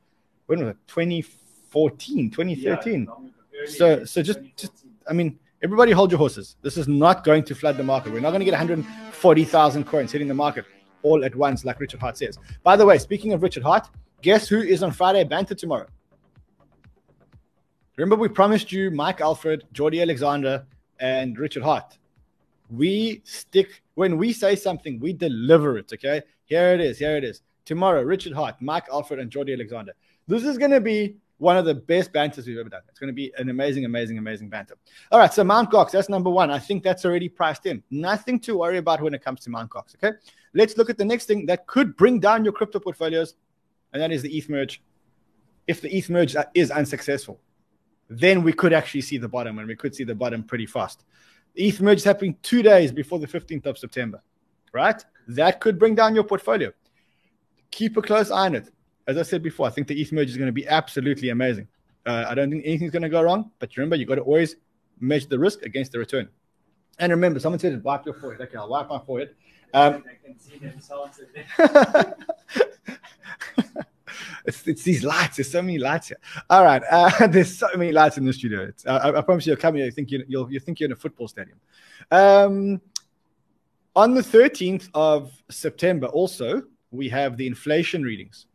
When 0.47 0.61
was 0.61 0.69
it? 0.69 0.77
2014, 0.87 2.31
2013. 2.31 3.09
Yeah, 3.53 3.67
so, 3.67 4.05
so 4.05 4.23
just, 4.23 4.39
just, 4.57 4.87
I 5.09 5.13
mean, 5.13 5.41
everybody 5.63 5.93
hold 5.93 6.11
your 6.11 6.19
horses. 6.19 6.57
This 6.63 6.77
is 6.77 6.89
not 6.89 7.23
going 7.23 7.45
to 7.45 7.55
flood 7.55 7.77
the 7.77 7.85
market. 7.85 8.13
We're 8.13 8.21
not 8.21 8.31
going 8.31 8.41
to 8.41 8.45
get 8.45 8.53
140,000 8.53 9.85
coins 9.85 10.11
hitting 10.11 10.29
the 10.29 10.35
market 10.35 10.65
all 11.03 11.25
at 11.25 11.35
once, 11.37 11.65
like 11.65 11.79
Richard 11.79 12.01
Heart 12.01 12.19
says. 12.19 12.39
By 12.63 12.77
the 12.77 12.85
way, 12.85 12.99
speaking 12.99 13.33
of 13.33 13.43
Richard 13.43 13.63
Heart, 13.63 13.89
guess 14.23 14.49
who 14.49 14.61
is 14.61 14.83
on 14.83 14.91
Friday 14.91 15.23
banter 15.25 15.55
tomorrow? 15.55 15.87
Remember, 17.97 18.17
we 18.17 18.29
promised 18.29 18.73
you 18.73 18.91
Mike 18.91 19.21
Alfred, 19.21 19.65
Jordi 19.73 20.03
Alexander, 20.03 20.67
and 20.99 21.39
Richard 21.39 21.63
Heart. 21.63 21.99
We 22.71 23.21
stick 23.25 23.83
when 23.95 24.17
we 24.17 24.33
say 24.33 24.57
something, 24.57 24.99
we 24.99 25.13
deliver 25.13 25.79
it. 25.79 25.93
Okay, 25.93 26.23
here 26.47 26.73
it 26.73 26.81
is. 26.81 26.99
Here 26.99 27.17
it 27.17 27.25
is. 27.25 27.43
Tomorrow, 27.65 28.03
Richard 28.03 28.33
Hart, 28.33 28.57
Mike 28.61 28.87
Alfred, 28.91 29.21
and 29.21 29.31
Jordi 29.31 29.55
Alexander. 29.55 29.93
This 30.27 30.45
is 30.45 30.59
going 30.59 30.71
to 30.71 30.81
be 30.81 31.17
one 31.43 31.57
of 31.57 31.65
the 31.65 31.75
best 31.75 32.13
banters 32.13 32.47
we've 32.47 32.57
ever 32.57 32.69
done. 32.69 32.83
It's 32.89 33.01
going 33.01 33.09
to 33.09 33.15
be 33.15 33.33
an 33.37 33.49
amazing, 33.49 33.85
amazing, 33.85 34.17
amazing 34.17 34.49
banter. 34.49 34.77
All 35.11 35.19
right, 35.19 35.35
so 35.35 35.43
Mount 35.43 35.73
Gox, 35.73 35.91
that's 35.91 36.09
number 36.09 36.31
one. 36.31 36.53
I 36.53 36.61
think 36.61 36.85
that's 36.85 37.05
already 37.05 37.29
priced 37.29 37.67
in. 37.67 37.83
Nothing 37.91 38.39
to 38.41 38.59
worry 38.59 38.79
about 38.79 39.01
when 39.01 39.13
it 39.13 39.25
comes 39.25 39.41
to 39.41 39.51
Mount 39.51 39.69
Gox. 39.69 39.97
Okay, 39.97 40.17
let's 40.55 40.79
look 40.79 40.89
at 40.89 40.99
the 40.99 41.05
next 41.05 41.27
thing 41.27 41.45
that 41.47 41.67
could 41.67 41.97
bring 41.97 42.21
down 42.21 42.45
your 42.45 42.53
crypto 42.53 42.79
portfolios, 42.79 43.35
and 43.93 44.01
that 44.01 44.13
is 44.13 44.23
the 44.23 44.33
ETH 44.39 44.49
merge. 44.49 44.85
If 45.67 45.81
the 45.81 45.93
ETH 45.93 46.09
merge 46.11 46.37
is 46.55 46.71
unsuccessful, 46.71 47.41
then 48.09 48.45
we 48.45 48.53
could 48.53 48.73
actually 48.73 49.01
see 49.01 49.19
the 49.19 49.29
bottom, 49.29 49.59
and 49.59 49.67
we 49.67 49.75
could 49.75 49.97
see 49.97 50.05
the 50.05 50.15
bottom 50.15 50.45
pretty 50.45 50.67
fast. 50.67 51.03
The 51.55 51.67
ETH 51.67 51.81
merge 51.81 51.99
is 51.99 52.05
happening 52.05 52.37
two 52.43 52.63
days 52.63 52.93
before 52.93 53.19
the 53.19 53.27
15th 53.27 53.67
of 53.67 53.79
September, 53.79 54.23
right? 54.73 55.05
That 55.27 55.61
could 55.61 55.77
bring 55.77 55.97
down 55.97 56.15
your 56.15 56.25
portfolio. 56.25 56.71
Keep 57.73 57.97
a 57.97 58.03
close 58.03 58.31
eye 58.31 58.47
on 58.47 58.55
it. 58.55 58.69
As 59.07 59.19
I 59.19 59.23
said 59.23 59.43
before, 59.43 59.67
I 59.67 59.71
think 59.71 59.89
the 59.89 60.01
ETH 60.01 60.13
merge 60.13 60.31
is 60.31 60.37
going 60.37 60.47
to 60.47 60.53
be 60.53 60.67
absolutely 60.67 61.31
amazing. 61.31 61.69
Uh, 62.07 62.25
I 62.29 62.35
don't 62.35 62.51
think 62.51 62.65
anything's 62.65 62.93
going 62.93 63.03
to 63.03 63.09
go 63.09 63.23
wrong, 63.23 63.51
but 63.59 63.77
remember, 63.77 63.97
you've 63.97 64.09
got 64.09 64.17
to 64.17 64.23
always 64.23 64.57
measure 65.01 65.29
the 65.29 65.39
risk 65.39 65.63
against 65.63 65.93
the 65.93 65.99
return. 65.99 66.29
And 66.99 67.11
remember, 67.11 67.41
someone 67.41 67.59
said, 67.59 67.83
wipe 67.83 68.05
your 68.07 68.15
forehead. 68.15 68.41
Okay, 68.49 68.57
I'll 68.57 68.69
wipe 68.69 68.89
my 68.89 68.99
forehead. 69.01 69.35
Um, 69.75 70.05
I 70.07 70.27
can 70.27 70.39
see 70.39 70.59
themselves 70.59 71.21
it's, 74.45 74.67
it's 74.67 74.83
these 74.83 75.03
lights. 75.03 75.37
There's 75.37 75.51
so 75.51 75.63
many 75.63 75.79
lights 75.79 76.09
here. 76.09 76.19
All 76.51 76.65
right, 76.65 76.83
uh, 76.91 77.27
there's 77.29 77.57
so 77.57 77.69
many 77.77 77.93
lights 77.93 78.19
in 78.19 78.25
the 78.25 78.33
studio. 78.33 78.65
It's, 78.65 78.85
uh, 78.87 79.01
I, 79.03 79.19
I 79.19 79.23
promise 79.23 79.47
you, 79.47 79.53
you'll 79.53 79.61
come 79.61 79.77
here. 79.77 79.87
You 79.87 79.91
think 79.91 80.11
you, 80.11 80.25
you'll 80.29 80.53
you 80.53 80.61
think 80.61 80.81
you're 80.81 80.89
in 80.89 80.93
a 80.93 80.97
football 80.97 81.29
stadium. 81.29 81.59
Um, 82.11 82.81
on 83.95 84.15
the 84.15 84.23
13th 84.23 84.89
of 84.95 85.33
September, 85.51 86.07
also 86.07 86.63
we 86.91 87.09
have 87.09 87.37
the 87.37 87.47
inflation 87.47 88.03
readings, 88.03 88.47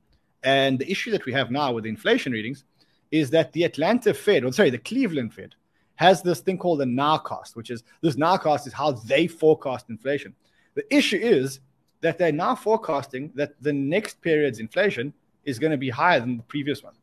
and 0.48 0.80
the 0.80 0.90
issue 0.90 1.12
that 1.12 1.26
we 1.26 1.34
have 1.34 1.52
now 1.52 1.74
with 1.74 1.84
the 1.84 1.90
inflation 1.90 2.32
readings 2.32 2.64
is 3.12 3.30
that 3.32 3.52
the 3.52 3.66
Atlanta 3.66 4.14
Fed, 4.14 4.46
or 4.46 4.54
sorry, 4.54 4.70
the 4.70 4.78
Cleveland 4.78 5.34
Fed, 5.34 5.56
has 5.96 6.22
this 6.22 6.40
thing 6.40 6.58
called 6.58 6.82
a 6.82 6.86
nowcast, 6.86 7.58
which 7.58 7.70
is 7.70 7.84
this 8.02 8.16
nowcast 8.16 8.66
is 8.66 8.72
how 8.72 8.92
they 8.94 9.28
forecast 9.28 9.90
inflation. 9.90 10.34
The 10.76 10.86
issue 10.96 11.18
is 11.18 11.60
that 12.00 12.18
they're 12.18 12.32
now 12.32 12.56
forecasting 12.56 13.34
that 13.36 13.62
the 13.62 13.74
next 13.74 14.22
period's 14.22 14.60
inflation 14.60 15.14
is 15.44 15.60
going 15.60 15.72
to 15.72 15.78
be 15.78 15.90
higher 15.90 16.22
than 16.22 16.38
the 16.38 16.44
previous 16.44 16.82
one. 16.82 16.94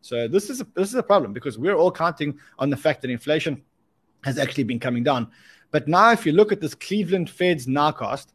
So 0.00 0.26
this 0.26 0.48
is 0.48 0.62
a, 0.62 0.66
this 0.74 0.88
is 0.88 0.94
a 0.94 1.02
problem 1.02 1.34
because 1.34 1.58
we're 1.58 1.74
all 1.74 1.92
counting 1.92 2.38
on 2.58 2.70
the 2.70 2.78
fact 2.78 3.02
that 3.02 3.10
inflation 3.10 3.62
has 4.24 4.38
actually 4.38 4.64
been 4.64 4.80
coming 4.80 5.02
down. 5.02 5.30
But 5.70 5.86
now, 5.86 6.12
if 6.12 6.24
you 6.24 6.32
look 6.32 6.50
at 6.50 6.62
this 6.62 6.74
Cleveland 6.74 7.28
Fed's 7.28 7.66
nowcast, 7.66 8.28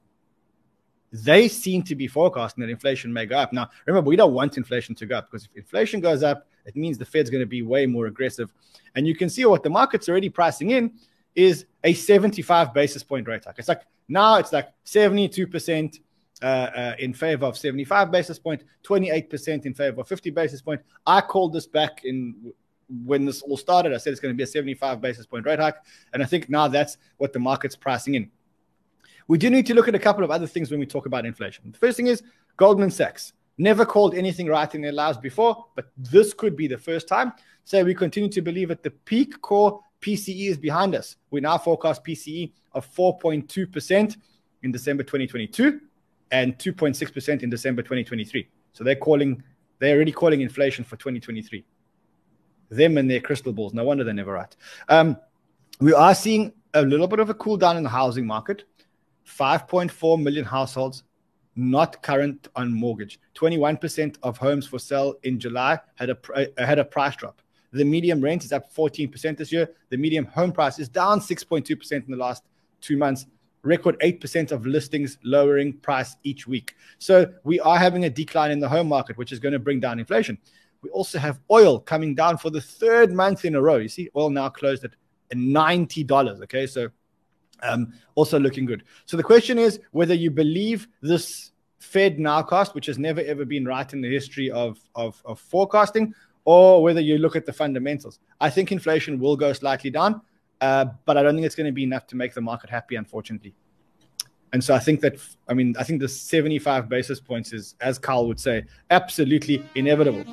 they 1.12 1.48
seem 1.48 1.84
to 1.84 1.96
be 1.96 2.08
forecasting 2.08 2.62
that 2.62 2.70
inflation 2.70 3.12
may 3.12 3.26
go 3.26 3.38
up. 3.38 3.52
Now, 3.52 3.70
remember, 3.86 4.10
we 4.10 4.16
don't 4.16 4.34
want 4.34 4.58
inflation 4.58 4.96
to 4.96 5.06
go 5.06 5.18
up 5.18 5.30
because 5.30 5.46
if 5.54 5.58
inflation 5.58 6.00
goes 6.00 6.24
up, 6.24 6.48
it 6.66 6.76
means 6.76 6.98
the 6.98 7.06
Fed's 7.06 7.30
going 7.30 7.42
to 7.42 7.48
be 7.48 7.62
way 7.62 7.86
more 7.86 8.06
aggressive. 8.06 8.54
And 8.96 9.06
you 9.06 9.16
can 9.16 9.30
see 9.30 9.44
what 9.46 9.64
the 9.64 9.70
market's 9.70 10.08
already 10.08 10.30
pricing 10.30 10.72
in 10.72 10.94
is 11.36 11.66
a 11.84 11.94
75 11.94 12.74
basis 12.74 13.04
point 13.04 13.28
rate 13.28 13.44
hike. 13.46 13.56
It's 13.58 13.68
like 13.68 13.82
now 14.08 14.36
it's 14.36 14.54
like 14.54 14.70
72% 14.86 16.00
uh, 16.42 16.46
uh, 16.46 16.96
in 17.00 17.14
favor 17.14 17.46
of 17.46 17.58
75 17.58 18.12
basis 18.12 18.40
point, 18.40 18.64
28% 18.84 19.66
in 19.66 19.74
favor 19.74 20.02
of 20.02 20.08
50 20.08 20.30
basis 20.32 20.62
point. 20.62 20.82
I 21.06 21.22
called 21.22 21.54
this 21.54 21.68
back 21.68 22.04
in 22.04 22.54
when 23.06 23.26
this 23.26 23.42
all 23.42 23.58
started. 23.58 23.94
I 23.94 23.98
said 23.98 24.12
it's 24.12 24.20
going 24.20 24.34
to 24.34 24.38
be 24.38 24.44
a 24.44 24.48
75 24.48 25.02
basis 25.02 25.26
point 25.26 25.46
rate 25.46 25.60
hike. 25.60 25.78
And 26.14 26.22
I 26.22 26.26
think 26.26 26.50
now 26.50 26.68
that's 26.68 26.98
what 27.18 27.34
the 27.34 27.40
market's 27.40 27.76
pricing 27.76 28.16
in. 28.16 28.32
We 29.28 29.38
do 29.38 29.50
need 29.50 29.66
to 29.68 29.74
look 29.74 29.88
at 29.88 29.96
a 29.96 30.00
couple 30.00 30.24
of 30.24 30.32
other 30.32 30.48
things 30.48 30.72
when 30.72 30.80
we 30.80 30.86
talk 30.86 31.06
about 31.06 31.26
inflation. 31.26 31.72
The 31.72 31.78
first 31.78 31.98
thing 31.98 32.08
is 32.08 32.24
Goldman 32.58 32.92
Sachs. 32.92 33.34
Never 33.58 33.86
called 33.86 34.16
anything 34.16 34.48
right 34.48 34.74
in 34.74 34.82
their 34.82 34.92
lives 34.92 35.18
before, 35.18 35.66
but 35.76 35.92
this 35.98 36.34
could 36.34 36.56
be 36.56 36.68
the 36.68 36.78
first 36.78 37.08
time. 37.08 37.34
So 37.64 37.84
we 37.84 37.94
continue 37.94 38.30
to 38.30 38.42
believe 38.42 38.70
that 38.70 38.84
the 38.84 38.92
peak 38.92 39.40
core 39.42 39.82
PCE 40.02 40.50
is 40.50 40.58
behind 40.58 40.96
us. 40.96 41.18
We 41.30 41.42
now 41.42 41.58
forecast 41.58 42.04
PCE 42.04 42.52
of 42.74 42.92
4.2% 42.94 44.18
in 44.64 44.72
December 44.72 45.04
2022 45.04 45.80
and 46.32 46.58
2.6% 46.58 47.44
in 47.44 47.50
December 47.50 47.82
2023. 47.82 48.48
So 48.74 48.84
they're 48.84 48.96
calling, 48.96 49.44
they're 49.80 49.96
already 49.96 50.12
calling 50.12 50.42
inflation 50.42 50.84
for 50.84 50.96
2023. 50.96 51.64
Them 52.70 52.98
and 52.98 53.10
their 53.10 53.20
crystal 53.20 53.54
balls. 53.54 53.74
No 53.74 53.84
wonder 53.84 54.04
they're 54.04 54.14
never 54.14 54.32
right. 54.32 54.56
Um, 54.88 55.18
we 55.80 55.94
are 55.94 56.16
seeing 56.16 56.54
a 56.74 56.82
little 56.82 57.08
bit 57.08 57.20
of 57.20 57.30
a 57.30 57.34
cool 57.34 57.58
down 57.58 57.76
in 57.76 57.84
the 57.84 57.90
housing 57.90 58.26
market. 58.26 58.64
5.4 59.26 60.22
million 60.22 60.46
households 60.46 61.04
not 61.56 62.02
current 62.02 62.48
on 62.56 62.74
mortgage. 62.74 63.20
21% 63.36 64.18
of 64.24 64.38
homes 64.38 64.68
for 64.68 64.80
sale 64.80 65.16
in 65.24 65.40
July 65.40 65.80
had 65.96 66.10
a 66.10 66.18
uh, 66.34 66.66
had 66.66 66.80
a 66.80 66.86
price 66.86 67.16
drop. 67.16 67.42
The 67.74 67.86
medium 67.86 68.22
rent 68.22 68.44
is 68.44 68.52
up 68.52 68.74
14% 68.74 69.38
this 69.38 69.52
year. 69.52 69.70
The 69.90 69.98
medium 69.98 70.26
home 70.26 70.52
price 70.52 70.78
is 70.78 70.90
down 70.90 71.22
6.2% 71.22 71.92
in 71.92 72.12
the 72.12 72.18
last 72.18 72.44
two 72.82 72.98
months. 72.98 73.26
Record 73.64 73.98
8% 74.02 74.52
of 74.52 74.66
listings 74.66 75.18
lowering 75.24 75.74
price 75.74 76.16
each 76.24 76.48
week. 76.48 76.76
So 76.98 77.32
we 77.44 77.60
are 77.62 77.78
having 77.78 78.06
a 78.06 78.10
decline 78.10 78.52
in 78.52 78.60
the 78.60 78.68
home 78.68 78.88
market, 78.88 79.18
which 79.18 79.32
is 79.32 79.40
going 79.40 79.54
to 79.54 79.60
bring 79.60 79.80
down 79.80 80.00
inflation. 80.00 80.38
We 80.82 80.90
also 80.90 81.20
have 81.20 81.40
oil 81.50 81.80
coming 81.80 82.16
down 82.16 82.38
for 82.38 82.50
the 82.50 82.60
third 82.60 83.14
month 83.14 83.46
in 83.46 83.56
a 83.56 83.62
row. 83.62 83.78
You 83.78 83.88
see, 83.88 84.10
oil 84.16 84.32
now 84.32 84.50
closed 84.50 84.84
at 84.84 84.92
$90. 85.34 86.44
Okay, 86.44 86.68
so 86.68 86.90
um, 87.64 87.94
also 88.16 88.40
looking 88.40 88.66
good. 88.66 88.84
So 89.06 89.18
the 89.18 89.24
question 89.24 89.58
is 89.58 89.80
whether 89.92 90.14
you 90.14 90.32
believe 90.32 90.88
this 91.02 91.52
Fed 91.80 92.18
nowcast, 92.18 92.76
which 92.76 92.86
has 92.86 93.00
never 93.00 93.22
ever 93.22 93.44
been 93.44 93.66
right 93.66 93.92
in 93.92 94.02
the 94.02 94.10
history 94.10 94.52
of, 94.52 94.78
of, 94.96 95.22
of 95.26 95.40
forecasting, 95.40 96.14
or 96.46 96.82
whether 96.82 97.02
you 97.02 97.18
look 97.18 97.36
at 97.36 97.46
the 97.46 97.54
fundamentals. 97.54 98.20
I 98.40 98.50
think 98.50 98.72
inflation 98.72 99.20
will 99.20 99.36
go 99.36 99.54
slightly 99.54 99.90
down, 99.90 100.22
uh, 100.60 100.86
but 101.06 101.18
I 101.18 101.24
don't 101.24 101.36
think 101.36 101.46
it's 101.46 101.56
going 101.56 101.68
to 101.68 101.74
be 101.74 101.84
enough 101.84 102.08
to 102.08 102.16
make 102.16 102.34
the 102.34 102.42
market 102.42 102.70
happy, 102.70 102.96
unfortunately. 102.96 103.54
And 104.54 104.64
so 104.64 104.76
I 104.76 104.80
think 104.80 105.00
that, 105.02 105.16
I 105.48 105.54
mean, 105.54 105.76
I 105.80 105.84
think 105.84 106.02
the 106.02 106.10
75 106.10 106.90
basis 106.90 107.20
points 107.20 107.54
is, 107.54 107.76
as 107.80 107.98
Carl 107.98 108.28
would 108.28 108.40
say, 108.40 108.66
absolutely 108.90 109.64
inevitable. 109.76 110.26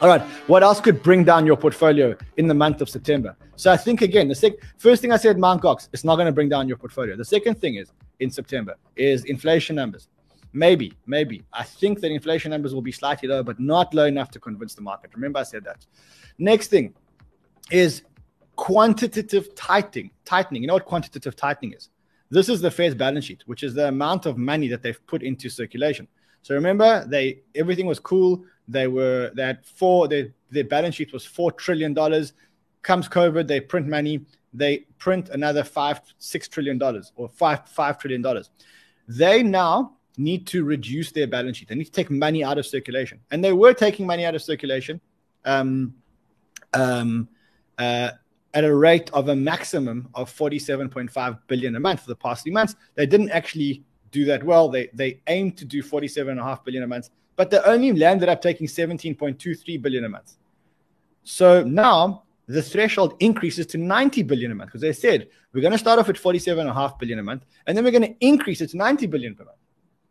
All 0.00 0.08
right, 0.08 0.22
what 0.48 0.62
else 0.62 0.80
could 0.80 1.02
bring 1.02 1.22
down 1.22 1.46
your 1.46 1.56
portfolio 1.56 2.16
in 2.36 2.48
the 2.48 2.54
month 2.54 2.80
of 2.80 2.88
September? 2.88 3.36
So 3.54 3.70
I 3.70 3.76
think 3.76 4.02
again, 4.02 4.26
the 4.26 4.34
sec- 4.34 4.54
first 4.76 5.00
thing 5.00 5.12
I 5.12 5.16
said, 5.16 5.38
Mount 5.38 5.62
Gox, 5.62 5.88
it's 5.92 6.02
not 6.02 6.16
going 6.16 6.26
to 6.26 6.32
bring 6.32 6.48
down 6.48 6.66
your 6.66 6.76
portfolio. 6.76 7.16
The 7.16 7.24
second 7.24 7.60
thing 7.60 7.76
is 7.76 7.92
in 8.18 8.30
September 8.30 8.74
is 8.96 9.24
inflation 9.24 9.76
numbers. 9.76 10.08
Maybe, 10.52 10.94
maybe. 11.06 11.44
I 11.52 11.62
think 11.62 12.00
that 12.00 12.10
inflation 12.10 12.50
numbers 12.50 12.74
will 12.74 12.82
be 12.82 12.92
slightly 12.92 13.28
lower, 13.28 13.44
but 13.44 13.60
not 13.60 13.94
low 13.94 14.06
enough 14.06 14.30
to 14.32 14.40
convince 14.40 14.74
the 14.74 14.82
market. 14.82 15.10
Remember, 15.14 15.38
I 15.38 15.44
said 15.44 15.64
that. 15.64 15.86
Next 16.38 16.68
thing 16.68 16.94
is 17.70 18.02
quantitative 18.56 19.54
tightening. 19.54 20.10
Tightening. 20.24 20.62
You 20.62 20.68
know 20.68 20.74
what 20.74 20.86
quantitative 20.86 21.36
tightening 21.36 21.72
is? 21.72 21.90
This 22.30 22.48
is 22.48 22.60
the 22.60 22.70
Fed's 22.70 22.94
balance 22.94 23.24
sheet, 23.24 23.42
which 23.46 23.62
is 23.62 23.74
the 23.74 23.88
amount 23.88 24.26
of 24.26 24.38
money 24.38 24.66
that 24.68 24.82
they've 24.82 25.06
put 25.06 25.22
into 25.22 25.48
circulation. 25.48 26.08
So 26.44 26.54
remember, 26.54 27.06
they 27.06 27.40
everything 27.54 27.86
was 27.86 27.98
cool. 27.98 28.44
They 28.68 28.86
were 28.86 29.30
they 29.34 29.44
had 29.44 29.64
four. 29.64 30.08
Their 30.08 30.34
their 30.50 30.64
balance 30.64 30.96
sheet 30.96 31.10
was 31.10 31.24
four 31.24 31.50
trillion 31.50 31.94
dollars. 31.94 32.34
Comes 32.82 33.08
COVID, 33.08 33.48
they 33.48 33.60
print 33.60 33.86
money. 33.86 34.26
They 34.52 34.80
print 34.98 35.30
another 35.30 35.64
five 35.64 36.02
six 36.18 36.46
trillion 36.46 36.76
dollars 36.76 37.12
or 37.16 37.30
five 37.30 37.66
five 37.66 37.98
trillion 37.98 38.20
dollars. 38.20 38.50
They 39.08 39.42
now 39.42 39.96
need 40.18 40.46
to 40.48 40.64
reduce 40.64 41.12
their 41.12 41.26
balance 41.26 41.56
sheet. 41.56 41.68
They 41.68 41.76
need 41.76 41.86
to 41.86 41.90
take 41.90 42.10
money 42.10 42.44
out 42.44 42.58
of 42.58 42.66
circulation, 42.66 43.20
and 43.30 43.42
they 43.42 43.54
were 43.54 43.72
taking 43.72 44.06
money 44.06 44.26
out 44.26 44.34
of 44.34 44.42
circulation. 44.42 45.00
Um, 45.46 45.94
um, 46.74 47.26
uh, 47.78 48.10
at 48.52 48.64
a 48.64 48.74
rate 48.74 49.10
of 49.14 49.28
a 49.28 49.34
maximum 49.34 50.08
of 50.14 50.30
47.5 50.30 51.38
billion 51.48 51.74
a 51.74 51.80
month 51.80 52.00
for 52.02 52.08
the 52.08 52.16
past 52.16 52.44
three 52.44 52.52
months. 52.52 52.76
They 52.94 53.06
didn't 53.06 53.30
actually 53.30 53.82
do 54.14 54.24
that 54.26 54.42
well. 54.44 54.68
They 54.68 54.88
they 54.94 55.20
aim 55.26 55.52
to 55.60 55.64
do 55.64 55.82
47.5 55.82 56.64
billion 56.64 56.84
a 56.84 56.86
month, 56.86 57.10
but 57.36 57.50
they 57.50 57.58
only 57.58 57.92
landed 57.92 58.28
up 58.28 58.40
taking 58.40 58.66
17.23 58.66 59.82
billion 59.82 60.04
a 60.04 60.08
month. 60.08 60.36
So 61.24 61.64
now 61.64 62.22
the 62.46 62.62
threshold 62.62 63.16
increases 63.20 63.66
to 63.66 63.78
90 63.78 64.22
billion 64.22 64.52
a 64.52 64.54
month 64.54 64.68
because 64.68 64.82
they 64.82 64.92
said 64.92 65.28
we're 65.52 65.62
going 65.62 65.72
to 65.72 65.78
start 65.78 65.98
off 65.98 66.08
at 66.08 66.16
47.5 66.16 66.98
billion 66.98 67.18
a 67.18 67.22
month 67.22 67.44
and 67.66 67.76
then 67.76 67.84
we're 67.84 67.90
going 67.98 68.08
to 68.12 68.16
increase 68.20 68.60
it 68.60 68.68
to 68.70 68.76
90 68.76 69.06
billion 69.06 69.34
per 69.34 69.44
month. 69.44 69.58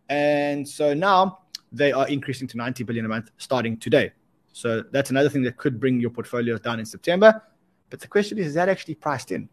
And 0.09 0.67
so 0.67 0.93
now 0.93 1.39
they 1.71 1.91
are 1.91 2.07
increasing 2.07 2.47
to 2.49 2.57
90 2.57 2.83
billion 2.83 3.05
a 3.05 3.09
month 3.09 3.29
starting 3.37 3.77
today. 3.77 4.11
So 4.51 4.83
that's 4.91 5.09
another 5.11 5.29
thing 5.29 5.43
that 5.43 5.57
could 5.57 5.79
bring 5.79 5.99
your 5.99 6.09
portfolios 6.09 6.59
down 6.59 6.79
in 6.79 6.85
September. 6.85 7.41
But 7.89 7.99
the 7.99 8.07
question 8.07 8.37
is, 8.37 8.47
is 8.47 8.53
that 8.55 8.69
actually 8.69 8.95
priced 8.95 9.31
in? 9.31 9.49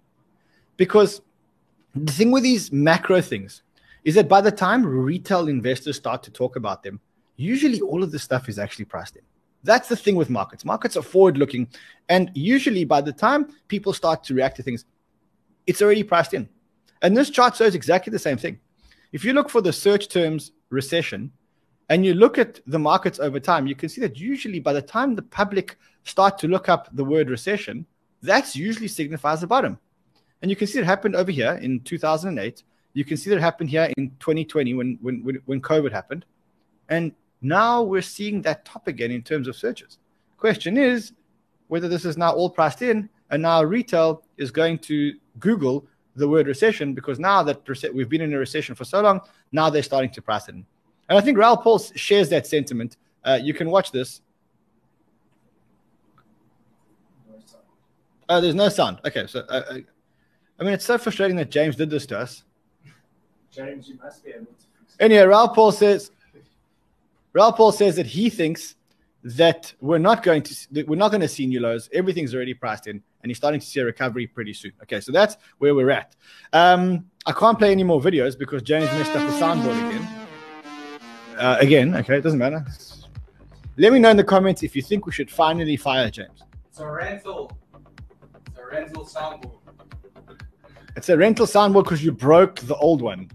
Because 0.77 1.21
the 1.95 2.13
thing 2.13 2.31
with 2.31 2.43
these 2.43 2.73
macro 2.73 3.21
things 3.21 3.63
is 4.05 4.15
that 4.15 4.29
by 4.29 4.41
the 4.41 4.51
time 4.51 4.85
retail 4.85 5.49
investors 5.49 5.97
start 5.97 6.23
to 6.23 6.31
talk 6.31 6.57
about 6.57 6.83
them, 6.83 7.01
usually 7.37 7.81
all 7.81 8.03
of 8.03 8.11
this 8.11 8.23
stuff 8.23 8.49
is 8.49 8.59
actually 8.59 8.85
priced 8.85 9.17
in. 9.17 9.23
That's 9.63 9.89
the 9.89 9.97
thing 9.97 10.17
with 10.17 10.31
markets. 10.31 10.65
Markets 10.65 10.97
are 10.97 11.03
forward 11.03 11.37
looking. 11.37 11.69
And 12.09 12.31
usually 12.35 12.85
by 12.85 13.01
the 13.01 13.13
time 13.13 13.49
people 13.69 13.93
start 13.93 14.25
to 14.25 14.35
react 14.35 14.57
to 14.57 14.63
things, 14.63 14.85
it's 15.67 15.83
already 15.83 16.03
priced 16.03 16.35
in. 16.35 16.49
And 17.03 17.17
this 17.17 17.31
chart 17.31 17.57
shows 17.57 17.75
exactly 17.75 18.11
the 18.11 18.19
same 18.19 18.37
thing. 18.37 18.59
If 19.13 19.25
you 19.25 19.33
look 19.33 19.51
for 19.51 19.61
the 19.61 19.73
search 19.73 20.09
terms 20.09 20.53
recession 20.71 21.33
and 21.89 22.07
you 22.07 22.15
look 22.15 22.39
at 22.39 22.61
the 22.67 22.79
markets 22.79 23.19
over 23.19 23.41
time, 23.41 23.67
you 23.67 23.75
can 23.75 23.89
see 23.89 24.01
that 24.01 24.19
usually 24.19 24.61
by 24.61 24.73
the 24.73 24.83
time 24.83 25.15
the 25.15 25.23
public 25.23 25.77
start 26.05 26.39
to 26.39 26.49
look 26.49 26.69
up 26.69 26.89
the 26.93 27.05
word 27.05 27.29
recession, 27.29 27.87
that's 28.23 28.55
usually 28.55 28.89
signifies 28.89 29.43
a 29.43 29.47
bottom. 29.47 29.79
And 30.43 30.51
you 30.51 30.57
can 30.57 30.67
see 30.67 30.79
it 30.79 30.85
happened 30.85 31.17
over 31.17 31.31
here 31.31 31.59
in 31.61 31.81
2008. 31.81 32.63
You 32.93 33.05
can 33.05 33.17
see 33.17 33.31
that 33.31 33.37
it 33.37 33.43
happened 33.43 33.71
here 33.71 33.91
in 33.97 34.11
2020 34.21 34.75
when, 34.75 34.99
when, 35.01 35.23
when, 35.23 35.41
when 35.47 35.61
COVID 35.61 35.93
happened. 35.93 36.25
And 36.89 37.13
now 37.41 37.83
we're 37.83 38.03
seeing 38.03 38.43
that 38.43 38.65
top 38.65 38.89
again 38.89 39.11
in 39.11 39.23
terms 39.23 39.49
of 39.49 39.57
searches. 39.57 39.99
Question 40.37 40.77
is 40.77 41.13
whether 41.69 41.89
this 41.89 42.05
is 42.05 42.17
now 42.17 42.33
all 42.33 42.51
priced 42.51 42.83
in 42.83 43.09
and 43.31 43.43
now 43.43 43.63
retail 43.63 44.25
is 44.37 44.51
going 44.51 44.79
to 44.79 45.15
Google 45.39 45.87
the 46.17 46.29
word 46.29 46.49
recession 46.49 46.93
because 46.95 47.19
now 47.19 47.43
that 47.43 47.63
we've 47.95 48.09
been 48.09 48.21
in 48.21 48.35
a 48.35 48.39
recession 48.39 48.75
for 48.75 48.85
so 48.85 49.01
long, 49.01 49.21
now 49.53 49.71
they're 49.71 49.83
starting 49.83 50.11
to 50.11 50.23
price 50.23 50.49
it 50.49 50.55
in. 50.57 50.67
And 51.09 51.19
I 51.19 51.21
think 51.21 51.39
Raoul 51.39 51.57
Pal 51.57 51.79
shares 51.79 52.29
that 52.31 52.47
sentiment. 52.47 52.97
Uh, 53.25 53.39
you 53.41 53.55
can 53.55 53.71
watch 53.71 53.93
this. 53.93 54.21
Oh, 58.29 58.41
there's 58.41 58.55
no 58.55 58.69
sound. 58.69 59.01
Okay, 59.05 59.27
so 59.27 59.41
uh, 59.49 59.63
uh, 59.71 59.79
I 60.59 60.63
mean, 60.63 60.73
it's 60.73 60.85
so 60.85 60.99
frustrating 60.99 61.37
that 61.37 61.51
James 61.51 61.75
did 61.75 61.91
this 61.91 62.07
to 62.07 62.19
us. 62.19 62.45
James, 63.51 63.89
you 63.89 63.97
must 64.03 64.25
be 64.25 64.31
able 64.31 64.47
to 64.47 64.53
fix 64.79 64.95
it. 64.95 65.03
Anyway, 65.03 65.23
Raoul 65.23 65.49
Paul 65.49 65.73
says, 65.73 66.11
Raoul 67.33 67.53
Pal 67.53 67.73
says 67.73 67.97
that 67.97 68.07
he 68.07 68.31
thinks 68.31 68.77
that 69.23 69.73
we're 69.81 69.99
not 69.99 70.23
going 70.23 70.43
to 70.43 70.73
that 70.73 70.89
we're 70.89 70.97
not 70.97 71.11
going 71.11 71.21
to 71.21 71.29
see 71.29 71.47
new 71.47 71.61
lows. 71.61 71.89
Everything's 71.93 72.35
already 72.35 72.55
priced 72.55 72.87
in, 72.87 73.03
and 73.23 73.31
he's 73.31 73.37
starting 73.37 73.61
to 73.61 73.67
see 73.67 73.81
a 73.81 73.85
recovery 73.85 74.27
pretty 74.27 74.53
soon. 74.53 74.73
Okay, 74.83 75.01
so 75.01 75.13
that's 75.13 75.37
where 75.59 75.75
we're 75.75 75.91
at. 75.91 76.17
Um, 76.53 77.07
I 77.27 77.33
can't 77.33 77.59
play 77.59 77.71
any 77.71 77.85
more 77.85 78.01
videos 78.01 78.39
because 78.39 78.63
James 78.63 78.87
messed 78.93 79.15
up 79.15 79.29
the 79.29 79.37
soundboard 79.37 79.89
again. 79.89 80.09
Uh, 81.37 81.57
again, 81.61 81.95
okay, 81.97 82.19
it 82.19 82.23
doesn't 82.23 82.39
matter. 82.39 82.65
Let 83.77 83.93
me 83.93 83.99
know 83.99 84.11
in 84.11 84.17
the 84.17 84.25
comments 84.25 84.63
if 84.63 84.75
you 84.75 84.83
think 84.83 85.07
we 85.07 85.13
should 85.13 85.31
finally 85.31 85.77
fire 85.77 86.11
James. 86.11 86.43
It's 86.69 86.81
a 86.81 86.87
rental. 86.91 87.51
It's 88.49 88.59
a 88.59 88.67
rental 88.67 89.05
soundboard. 89.05 89.57
It's 90.97 91.09
a 91.09 91.17
rental 91.17 91.47
soundboard 91.47 91.85
because 91.85 92.05
you 92.05 92.13
broke 92.13 92.61
the 92.61 92.77
old 92.77 93.01
one. 93.01 93.31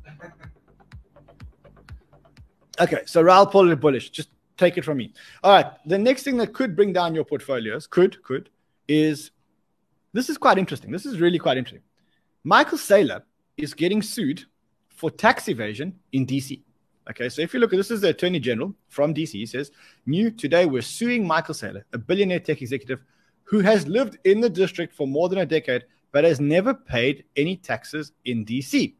Okay, 2.79 3.01
so 3.05 3.21
Raoul 3.21 3.45
Pal 3.47 3.71
is 3.71 3.77
bullish. 3.77 4.09
Just 4.09 4.29
take 4.57 4.77
it 4.77 4.85
from 4.85 4.97
me. 4.97 5.13
All 5.43 5.51
right. 5.51 5.71
The 5.85 5.97
next 5.97 6.23
thing 6.23 6.37
that 6.37 6.53
could 6.53 6.75
bring 6.75 6.93
down 6.93 7.15
your 7.15 7.23
portfolios, 7.23 7.87
could, 7.87 8.21
could, 8.23 8.49
is 8.87 9.31
this 10.13 10.29
is 10.29 10.37
quite 10.37 10.57
interesting. 10.57 10.91
This 10.91 11.05
is 11.05 11.19
really 11.19 11.39
quite 11.39 11.57
interesting. 11.57 11.83
Michael 12.43 12.77
Saylor 12.77 13.23
is 13.57 13.73
getting 13.73 14.01
sued 14.01 14.45
for 14.89 15.09
tax 15.11 15.49
evasion 15.49 15.99
in 16.11 16.25
DC. 16.25 16.61
Okay, 17.09 17.29
so 17.29 17.41
if 17.41 17.53
you 17.53 17.59
look 17.59 17.71
at 17.71 17.77
this 17.77 17.91
is 17.91 18.01
the 18.01 18.09
Attorney 18.09 18.39
General 18.39 18.73
from 18.89 19.13
DC. 19.13 19.31
He 19.31 19.45
says, 19.45 19.71
New 20.05 20.31
today, 20.31 20.65
we're 20.65 20.81
suing 20.81 21.25
Michael 21.25 21.53
Saylor, 21.53 21.83
a 21.93 21.97
billionaire 21.97 22.39
tech 22.39 22.61
executive 22.61 23.01
who 23.43 23.59
has 23.59 23.87
lived 23.87 24.17
in 24.23 24.41
the 24.41 24.49
district 24.49 24.95
for 24.95 25.07
more 25.07 25.29
than 25.29 25.39
a 25.39 25.45
decade, 25.45 25.85
but 26.11 26.23
has 26.23 26.39
never 26.39 26.73
paid 26.73 27.23
any 27.35 27.57
taxes 27.57 28.11
in 28.25 28.43
DC. 28.43 28.95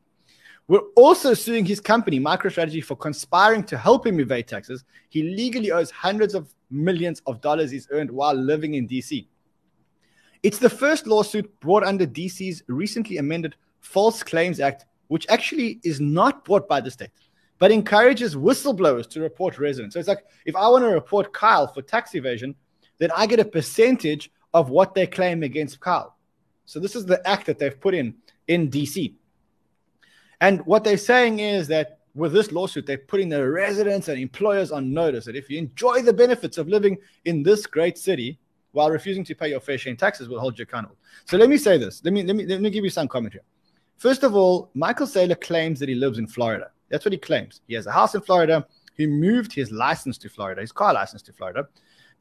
We're 0.67 0.79
also 0.95 1.35
suing 1.35 1.63
his 1.65 1.79
company, 1.79 2.19
MicroStrategy, 2.19 2.83
for 2.83 2.95
conspiring 2.95 3.63
to 3.65 3.77
help 3.77 4.07
him 4.07 4.19
evade 4.19 4.47
taxes. 4.47 4.83
He 5.09 5.21
legally 5.21 5.71
owes 5.71 5.91
hundreds 5.91 6.33
of 6.33 6.53
millions 6.71 7.21
of 7.27 7.39
dollars 7.39 7.69
he's 7.69 7.87
earned 7.91 8.09
while 8.09 8.33
living 8.33 8.73
in 8.73 8.87
DC. 8.87 9.27
It's 10.41 10.57
the 10.57 10.69
first 10.69 11.05
lawsuit 11.05 11.59
brought 11.59 11.83
under 11.83 12.07
DC's 12.07 12.63
recently 12.67 13.17
amended 13.17 13.55
False 13.79 14.23
Claims 14.23 14.59
Act, 14.59 14.85
which 15.07 15.27
actually 15.29 15.79
is 15.83 16.01
not 16.01 16.43
brought 16.43 16.67
by 16.67 16.81
the 16.81 16.89
state, 16.89 17.11
but 17.59 17.71
encourages 17.71 18.35
whistleblowers 18.35 19.07
to 19.11 19.21
report 19.21 19.59
residents. 19.59 19.93
So 19.93 19.99
it's 19.99 20.09
like 20.09 20.25
if 20.45 20.55
I 20.55 20.67
want 20.67 20.83
to 20.83 20.89
report 20.89 21.31
Kyle 21.31 21.67
for 21.67 21.83
tax 21.83 22.15
evasion, 22.15 22.55
then 22.97 23.11
I 23.15 23.27
get 23.27 23.39
a 23.39 23.45
percentage 23.45 24.31
of 24.53 24.69
what 24.69 24.95
they 24.95 25.05
claim 25.05 25.43
against 25.43 25.79
Kyle. 25.79 26.15
So 26.65 26.79
this 26.79 26.95
is 26.95 27.05
the 27.05 27.25
act 27.27 27.45
that 27.45 27.59
they've 27.59 27.79
put 27.79 27.93
in 27.93 28.15
in 28.47 28.69
DC. 28.69 29.13
And 30.41 30.65
what 30.65 30.83
they're 30.83 30.97
saying 30.97 31.39
is 31.39 31.67
that 31.67 31.99
with 32.13 32.31
this 32.31 32.51
lawsuit, 32.51 32.85
they're 32.85 32.97
putting 32.97 33.29
their 33.29 33.51
residents 33.51 34.07
and 34.07 34.19
employers 34.19 34.71
on 34.71 34.93
notice 34.93 35.25
that 35.25 35.35
if 35.35 35.49
you 35.49 35.57
enjoy 35.57 36.01
the 36.01 36.13
benefits 36.13 36.57
of 36.57 36.67
living 36.67 36.97
in 37.25 37.43
this 37.43 37.65
great 37.65 37.97
city 37.97 38.39
while 38.71 38.89
refusing 38.89 39.23
to 39.25 39.35
pay 39.35 39.49
your 39.49 39.59
fair 39.59 39.77
share 39.77 39.91
in 39.91 39.97
taxes, 39.97 40.29
we'll 40.29 40.39
hold 40.39 40.57
you 40.57 40.63
accountable. 40.63 40.97
So 41.25 41.37
let 41.37 41.49
me 41.49 41.57
say 41.57 41.77
this. 41.77 42.01
Let 42.03 42.13
me 42.13 42.23
let 42.23 42.35
me 42.35 42.45
let 42.45 42.61
me 42.61 42.69
give 42.69 42.83
you 42.83 42.89
some 42.89 43.07
commentary. 43.07 43.43
First 43.97 44.23
of 44.23 44.35
all, 44.35 44.69
Michael 44.73 45.07
Saylor 45.07 45.39
claims 45.39 45.79
that 45.79 45.89
he 45.89 45.95
lives 45.95 46.17
in 46.17 46.27
Florida. 46.27 46.71
That's 46.89 47.05
what 47.05 47.13
he 47.13 47.17
claims. 47.17 47.61
He 47.67 47.73
has 47.75 47.87
a 47.87 47.91
house 47.91 48.15
in 48.15 48.21
Florida. 48.21 48.65
He 48.95 49.07
moved 49.07 49.53
his 49.53 49.71
license 49.71 50.17
to 50.19 50.29
Florida, 50.29 50.61
his 50.61 50.71
car 50.71 50.93
license 50.93 51.21
to 51.23 51.33
Florida. 51.33 51.67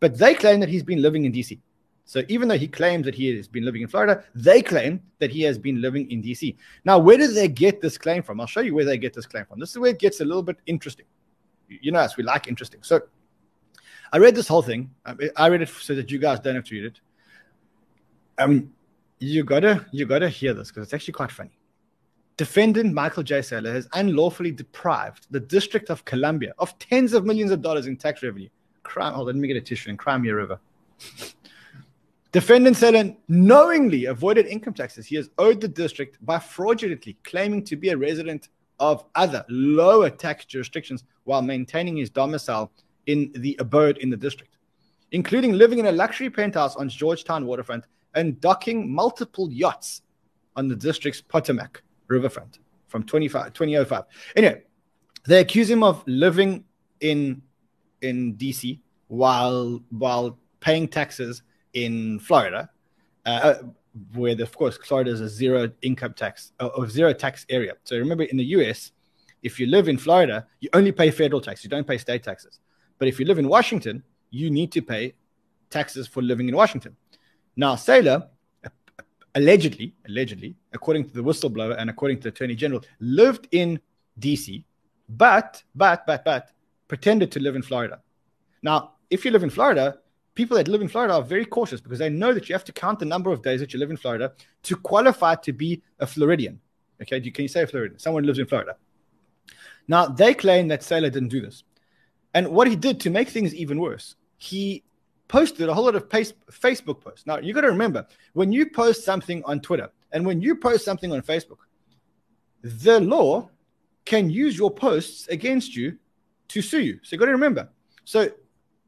But 0.00 0.18
they 0.18 0.34
claim 0.34 0.60
that 0.60 0.68
he's 0.68 0.82
been 0.82 1.02
living 1.02 1.24
in 1.24 1.32
DC. 1.32 1.58
So 2.06 2.22
even 2.28 2.48
though 2.48 2.58
he 2.58 2.68
claims 2.68 3.06
that 3.06 3.14
he 3.14 3.34
has 3.36 3.48
been 3.48 3.64
living 3.64 3.82
in 3.82 3.88
Florida, 3.88 4.24
they 4.34 4.60
claim 4.60 5.00
that 5.18 5.30
he 5.30 5.42
has 5.42 5.56
been 5.56 5.80
living 5.80 6.10
in 6.10 6.22
DC. 6.22 6.54
Now, 6.84 6.98
where 6.98 7.16
do 7.16 7.28
they 7.28 7.48
get 7.48 7.80
this 7.80 7.96
claim 7.96 8.22
from? 8.22 8.40
I'll 8.40 8.46
show 8.46 8.60
you 8.60 8.74
where 8.74 8.84
they 8.84 8.98
get 8.98 9.14
this 9.14 9.26
claim 9.26 9.46
from. 9.46 9.58
This 9.58 9.70
is 9.70 9.78
where 9.78 9.90
it 9.90 9.98
gets 9.98 10.20
a 10.20 10.24
little 10.24 10.42
bit 10.42 10.58
interesting. 10.66 11.06
You 11.68 11.92
know 11.92 12.00
us, 12.00 12.16
we 12.16 12.24
like 12.24 12.46
interesting. 12.46 12.82
So 12.82 13.00
I 14.12 14.18
read 14.18 14.34
this 14.34 14.46
whole 14.46 14.62
thing. 14.62 14.90
I 15.36 15.48
read 15.48 15.62
it 15.62 15.68
so 15.68 15.94
that 15.94 16.10
you 16.10 16.18
guys 16.18 16.40
don't 16.40 16.54
have 16.54 16.64
to 16.64 16.74
read 16.74 16.84
it. 16.84 17.00
Um, 18.36 18.72
you 19.18 19.44
gotta 19.44 19.86
you 19.92 20.06
gotta 20.06 20.28
hear 20.28 20.52
this 20.52 20.68
because 20.68 20.84
it's 20.84 20.94
actually 20.94 21.14
quite 21.14 21.30
funny. 21.30 21.56
Defendant 22.36 22.92
Michael 22.92 23.22
J. 23.22 23.38
Saylor 23.38 23.72
has 23.72 23.88
unlawfully 23.92 24.50
deprived 24.50 25.28
the 25.30 25.40
District 25.40 25.88
of 25.88 26.04
Columbia 26.04 26.52
of 26.58 26.76
tens 26.78 27.12
of 27.12 27.24
millions 27.24 27.50
of 27.50 27.62
dollars 27.62 27.86
in 27.86 27.96
tax 27.96 28.22
revenue. 28.22 28.48
Crime. 28.82 29.14
On, 29.14 29.24
let 29.24 29.36
me 29.36 29.48
get 29.48 29.56
a 29.56 29.60
tissue 29.60 29.90
in 29.90 29.96
Crimea 29.96 30.34
River. 30.34 30.58
Defendant 32.34 32.76
Saylor 32.76 33.16
knowingly 33.28 34.06
avoided 34.06 34.46
income 34.46 34.74
taxes 34.74 35.06
he 35.06 35.14
has 35.14 35.30
owed 35.38 35.60
the 35.60 35.68
district 35.68 36.18
by 36.26 36.40
fraudulently 36.40 37.16
claiming 37.22 37.62
to 37.62 37.76
be 37.76 37.90
a 37.90 37.96
resident 37.96 38.48
of 38.80 39.04
other 39.14 39.44
lower 39.48 40.10
tax 40.10 40.44
jurisdictions 40.44 41.04
while 41.22 41.42
maintaining 41.42 41.96
his 41.96 42.10
domicile 42.10 42.72
in 43.06 43.30
the 43.36 43.56
abode 43.60 43.98
in 43.98 44.10
the 44.10 44.16
district, 44.16 44.58
including 45.12 45.52
living 45.52 45.78
in 45.78 45.86
a 45.86 45.92
luxury 45.92 46.28
penthouse 46.28 46.74
on 46.74 46.88
Georgetown 46.88 47.46
waterfront 47.46 47.84
and 48.16 48.40
docking 48.40 48.92
multiple 48.92 49.48
yachts 49.52 50.02
on 50.56 50.66
the 50.66 50.74
district's 50.74 51.20
Potomac 51.20 51.84
riverfront 52.08 52.58
from 52.88 53.04
2005. 53.04 54.04
Anyway, 54.34 54.60
they 55.28 55.38
accuse 55.38 55.70
him 55.70 55.84
of 55.84 56.02
living 56.08 56.64
in 56.98 57.42
in 58.02 58.34
DC 58.34 58.80
while 59.06 59.80
while 59.90 60.36
paying 60.58 60.88
taxes 60.88 61.44
in 61.74 62.18
Florida, 62.20 62.70
uh, 63.26 63.54
where 64.14 64.40
of 64.40 64.56
course 64.56 64.76
Florida 64.78 65.10
is 65.10 65.20
a 65.20 65.28
zero 65.28 65.70
income 65.82 66.14
tax 66.14 66.52
uh, 66.60 66.66
or 66.66 66.88
zero 66.88 67.12
tax 67.12 67.46
area. 67.48 67.74
So 67.84 67.96
remember, 67.98 68.24
in 68.24 68.36
the 68.36 68.44
U.S., 68.56 68.92
if 69.42 69.60
you 69.60 69.66
live 69.66 69.88
in 69.88 69.98
Florida, 69.98 70.46
you 70.60 70.70
only 70.72 70.92
pay 70.92 71.10
federal 71.10 71.40
tax. 71.40 71.62
You 71.62 71.70
don't 71.70 71.86
pay 71.86 71.98
state 71.98 72.22
taxes. 72.22 72.60
But 72.98 73.08
if 73.08 73.20
you 73.20 73.26
live 73.26 73.38
in 73.38 73.48
Washington, 73.48 74.02
you 74.30 74.50
need 74.50 74.72
to 74.72 74.82
pay 74.82 75.14
taxes 75.68 76.06
for 76.06 76.22
living 76.22 76.48
in 76.48 76.56
Washington. 76.56 76.96
Now, 77.56 77.74
Saylor 77.74 78.28
allegedly, 79.34 79.94
allegedly, 80.08 80.54
according 80.72 81.08
to 81.08 81.14
the 81.14 81.22
whistleblower 81.22 81.76
and 81.78 81.90
according 81.90 82.18
to 82.18 82.22
the 82.24 82.28
attorney 82.28 82.54
general, 82.54 82.80
lived 83.00 83.48
in 83.52 83.80
DC, 84.20 84.64
but, 85.08 85.62
but, 85.74 86.06
but, 86.06 86.24
but, 86.24 86.50
pretended 86.88 87.32
to 87.32 87.40
live 87.40 87.56
in 87.56 87.62
Florida. 87.62 88.00
Now, 88.62 88.92
if 89.10 89.24
you 89.24 89.30
live 89.30 89.42
in 89.42 89.50
Florida, 89.50 89.98
people 90.34 90.56
that 90.56 90.68
live 90.68 90.80
in 90.80 90.88
Florida 90.88 91.14
are 91.14 91.22
very 91.22 91.44
cautious 91.44 91.80
because 91.80 91.98
they 91.98 92.08
know 92.08 92.32
that 92.32 92.48
you 92.48 92.54
have 92.54 92.64
to 92.64 92.72
count 92.72 92.98
the 92.98 93.04
number 93.04 93.30
of 93.30 93.42
days 93.42 93.60
that 93.60 93.72
you 93.72 93.78
live 93.78 93.90
in 93.90 93.96
Florida 93.96 94.32
to 94.64 94.76
qualify 94.76 95.34
to 95.36 95.52
be 95.52 95.82
a 96.00 96.06
Floridian. 96.06 96.60
Okay, 97.00 97.20
can 97.20 97.42
you 97.42 97.48
say 97.48 97.62
a 97.62 97.66
Floridian? 97.66 97.98
Someone 97.98 98.24
lives 98.24 98.38
in 98.38 98.46
Florida. 98.46 98.76
Now, 99.86 100.06
they 100.06 100.34
claim 100.34 100.68
that 100.68 100.80
Saylor 100.80 101.12
didn't 101.12 101.28
do 101.28 101.40
this. 101.40 101.64
And 102.32 102.48
what 102.48 102.66
he 102.66 102.76
did 102.76 103.00
to 103.00 103.10
make 103.10 103.28
things 103.28 103.54
even 103.54 103.78
worse, 103.78 104.16
he 104.38 104.82
posted 105.28 105.68
a 105.68 105.74
whole 105.74 105.84
lot 105.84 105.94
of 105.94 106.08
Facebook 106.08 107.00
posts. 107.00 107.26
Now, 107.26 107.38
you 107.38 107.52
got 107.52 107.62
to 107.62 107.68
remember 107.68 108.06
when 108.32 108.52
you 108.52 108.70
post 108.70 109.04
something 109.04 109.42
on 109.44 109.60
Twitter 109.60 109.90
and 110.12 110.24
when 110.26 110.40
you 110.40 110.56
post 110.56 110.84
something 110.84 111.12
on 111.12 111.22
Facebook, 111.22 111.58
the 112.62 113.00
law 113.00 113.50
can 114.04 114.30
use 114.30 114.56
your 114.56 114.70
posts 114.70 115.28
against 115.28 115.76
you 115.76 115.98
to 116.48 116.62
sue 116.62 116.80
you. 116.80 117.00
So 117.02 117.14
you 117.14 117.18
got 117.18 117.26
to 117.26 117.32
remember. 117.32 117.68
So 118.04 118.28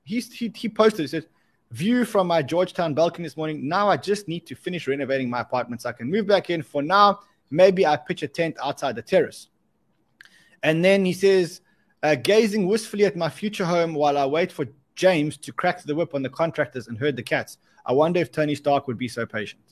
he, 0.04 0.20
he, 0.20 0.52
he 0.54 0.68
posted, 0.68 1.00
he 1.00 1.08
said, 1.08 1.26
View 1.72 2.04
from 2.04 2.26
my 2.28 2.42
Georgetown 2.42 2.94
balcony 2.94 3.24
this 3.26 3.36
morning. 3.36 3.68
Now 3.68 3.88
I 3.88 3.96
just 3.96 4.28
need 4.28 4.46
to 4.46 4.54
finish 4.54 4.86
renovating 4.86 5.28
my 5.28 5.40
apartment 5.40 5.82
so 5.82 5.88
I 5.88 5.92
can 5.92 6.10
move 6.10 6.26
back 6.26 6.48
in. 6.50 6.62
For 6.62 6.82
now, 6.82 7.20
maybe 7.50 7.84
I 7.84 7.96
pitch 7.96 8.22
a 8.22 8.28
tent 8.28 8.56
outside 8.62 8.94
the 8.94 9.02
terrace. 9.02 9.48
And 10.62 10.84
then 10.84 11.04
he 11.04 11.12
says, 11.12 11.60
uh, 12.02 12.14
gazing 12.14 12.66
wistfully 12.66 13.04
at 13.04 13.16
my 13.16 13.28
future 13.28 13.64
home 13.64 13.94
while 13.94 14.16
I 14.16 14.26
wait 14.26 14.52
for 14.52 14.66
James 14.94 15.36
to 15.38 15.52
crack 15.52 15.82
the 15.82 15.94
whip 15.94 16.14
on 16.14 16.22
the 16.22 16.30
contractors 16.30 16.88
and 16.88 16.96
herd 16.96 17.16
the 17.16 17.22
cats. 17.22 17.58
I 17.84 17.92
wonder 17.92 18.20
if 18.20 18.32
Tony 18.32 18.54
Stark 18.54 18.86
would 18.86 18.98
be 18.98 19.08
so 19.08 19.26
patient. 19.26 19.62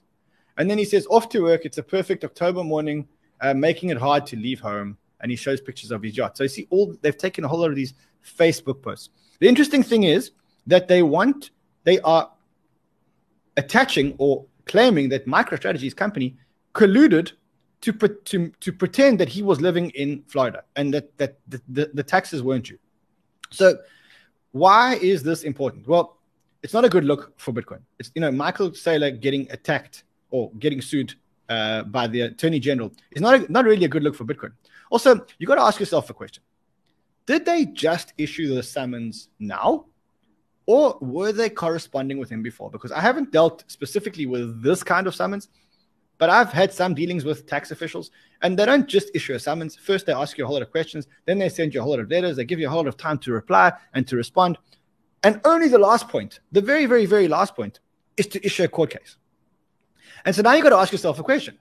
And 0.56 0.70
then 0.70 0.78
he 0.78 0.84
says, 0.84 1.06
off 1.10 1.28
to 1.30 1.42
work. 1.42 1.64
It's 1.64 1.78
a 1.78 1.82
perfect 1.82 2.24
October 2.24 2.62
morning, 2.62 3.08
uh, 3.40 3.54
making 3.54 3.90
it 3.90 3.98
hard 3.98 4.26
to 4.26 4.36
leave 4.36 4.60
home. 4.60 4.98
And 5.20 5.30
he 5.30 5.36
shows 5.36 5.60
pictures 5.60 5.90
of 5.90 6.02
his 6.02 6.16
yacht. 6.16 6.36
So 6.36 6.44
you 6.44 6.48
see, 6.48 6.66
all 6.70 6.94
they've 7.00 7.16
taken 7.16 7.44
a 7.44 7.48
whole 7.48 7.60
lot 7.60 7.70
of 7.70 7.76
these 7.76 7.94
Facebook 8.38 8.82
posts. 8.82 9.10
The 9.40 9.48
interesting 9.48 9.82
thing 9.82 10.02
is 10.02 10.32
that 10.66 10.86
they 10.86 11.02
want, 11.02 11.50
they 11.84 12.00
are 12.00 12.30
attaching 13.56 14.14
or 14.18 14.44
claiming 14.66 15.08
that 15.10 15.26
MicroStrategy's 15.26 15.94
company 15.94 16.36
colluded 16.74 17.32
to, 17.82 17.92
to, 17.92 18.48
to 18.60 18.72
pretend 18.72 19.20
that 19.20 19.28
he 19.28 19.42
was 19.42 19.60
living 19.60 19.90
in 19.90 20.24
Florida 20.26 20.64
and 20.76 20.92
that, 20.94 21.16
that 21.18 21.38
the, 21.48 21.60
the, 21.68 21.90
the 21.94 22.02
taxes 22.02 22.42
weren't 22.42 22.64
due. 22.64 22.78
So 23.50 23.78
why 24.52 24.94
is 24.96 25.22
this 25.22 25.42
important? 25.42 25.86
Well, 25.86 26.18
it's 26.62 26.72
not 26.72 26.84
a 26.84 26.88
good 26.88 27.04
look 27.04 27.38
for 27.38 27.52
Bitcoin. 27.52 27.80
It's 27.98 28.10
you 28.14 28.20
know 28.22 28.32
Michael 28.32 28.70
Saylor 28.70 29.20
getting 29.20 29.46
attacked 29.50 30.04
or 30.30 30.50
getting 30.58 30.80
sued 30.80 31.14
uh, 31.48 31.82
by 31.82 32.06
the 32.06 32.22
attorney 32.22 32.58
general 32.58 32.90
is 33.12 33.20
not 33.20 33.34
a, 33.34 33.52
not 33.52 33.66
really 33.66 33.84
a 33.84 33.88
good 33.88 34.02
look 34.02 34.14
for 34.14 34.24
Bitcoin. 34.24 34.52
Also, 34.90 35.26
you 35.38 35.46
got 35.46 35.56
to 35.56 35.60
ask 35.60 35.78
yourself 35.78 36.08
a 36.08 36.14
question: 36.14 36.42
Did 37.26 37.44
they 37.44 37.66
just 37.66 38.14
issue 38.16 38.54
the 38.54 38.62
summons 38.62 39.28
now, 39.38 39.86
or 40.66 40.96
were 41.00 41.32
they 41.32 41.50
corresponding 41.50 42.18
with 42.18 42.30
him 42.30 42.42
before? 42.42 42.70
Because 42.70 42.92
I 42.92 43.00
haven't 43.00 43.32
dealt 43.32 43.64
specifically 43.66 44.26
with 44.26 44.62
this 44.62 44.82
kind 44.82 45.06
of 45.06 45.14
summons, 45.14 45.48
but 46.18 46.30
I've 46.30 46.52
had 46.52 46.72
some 46.72 46.94
dealings 46.94 47.24
with 47.24 47.46
tax 47.46 47.70
officials, 47.70 48.10
and 48.42 48.58
they 48.58 48.64
don't 48.64 48.88
just 48.88 49.10
issue 49.14 49.34
a 49.34 49.38
summons. 49.38 49.76
First, 49.76 50.06
they 50.06 50.12
ask 50.12 50.38
you 50.38 50.44
a 50.44 50.46
whole 50.46 50.54
lot 50.54 50.62
of 50.62 50.70
questions, 50.70 51.06
then 51.26 51.38
they 51.38 51.48
send 51.48 51.74
you 51.74 51.80
a 51.80 51.82
whole 51.82 51.92
lot 51.92 52.00
of 52.00 52.10
letters, 52.10 52.36
they 52.36 52.44
give 52.44 52.60
you 52.60 52.66
a 52.66 52.70
whole 52.70 52.80
lot 52.80 52.88
of 52.88 52.96
time 52.96 53.18
to 53.18 53.32
reply 53.32 53.72
and 53.92 54.06
to 54.08 54.16
respond. 54.16 54.56
And 55.22 55.40
only 55.44 55.68
the 55.68 55.78
last 55.78 56.08
point, 56.08 56.40
the 56.52 56.60
very, 56.60 56.86
very, 56.86 57.06
very 57.06 57.28
last 57.28 57.56
point, 57.56 57.80
is 58.16 58.26
to 58.28 58.44
issue 58.44 58.64
a 58.64 58.68
court 58.68 58.90
case. 58.90 59.16
And 60.24 60.34
so 60.34 60.42
now 60.42 60.52
you've 60.54 60.62
got 60.62 60.70
to 60.70 60.76
ask 60.76 60.92
yourself 60.92 61.18
a 61.18 61.22
question 61.22 61.58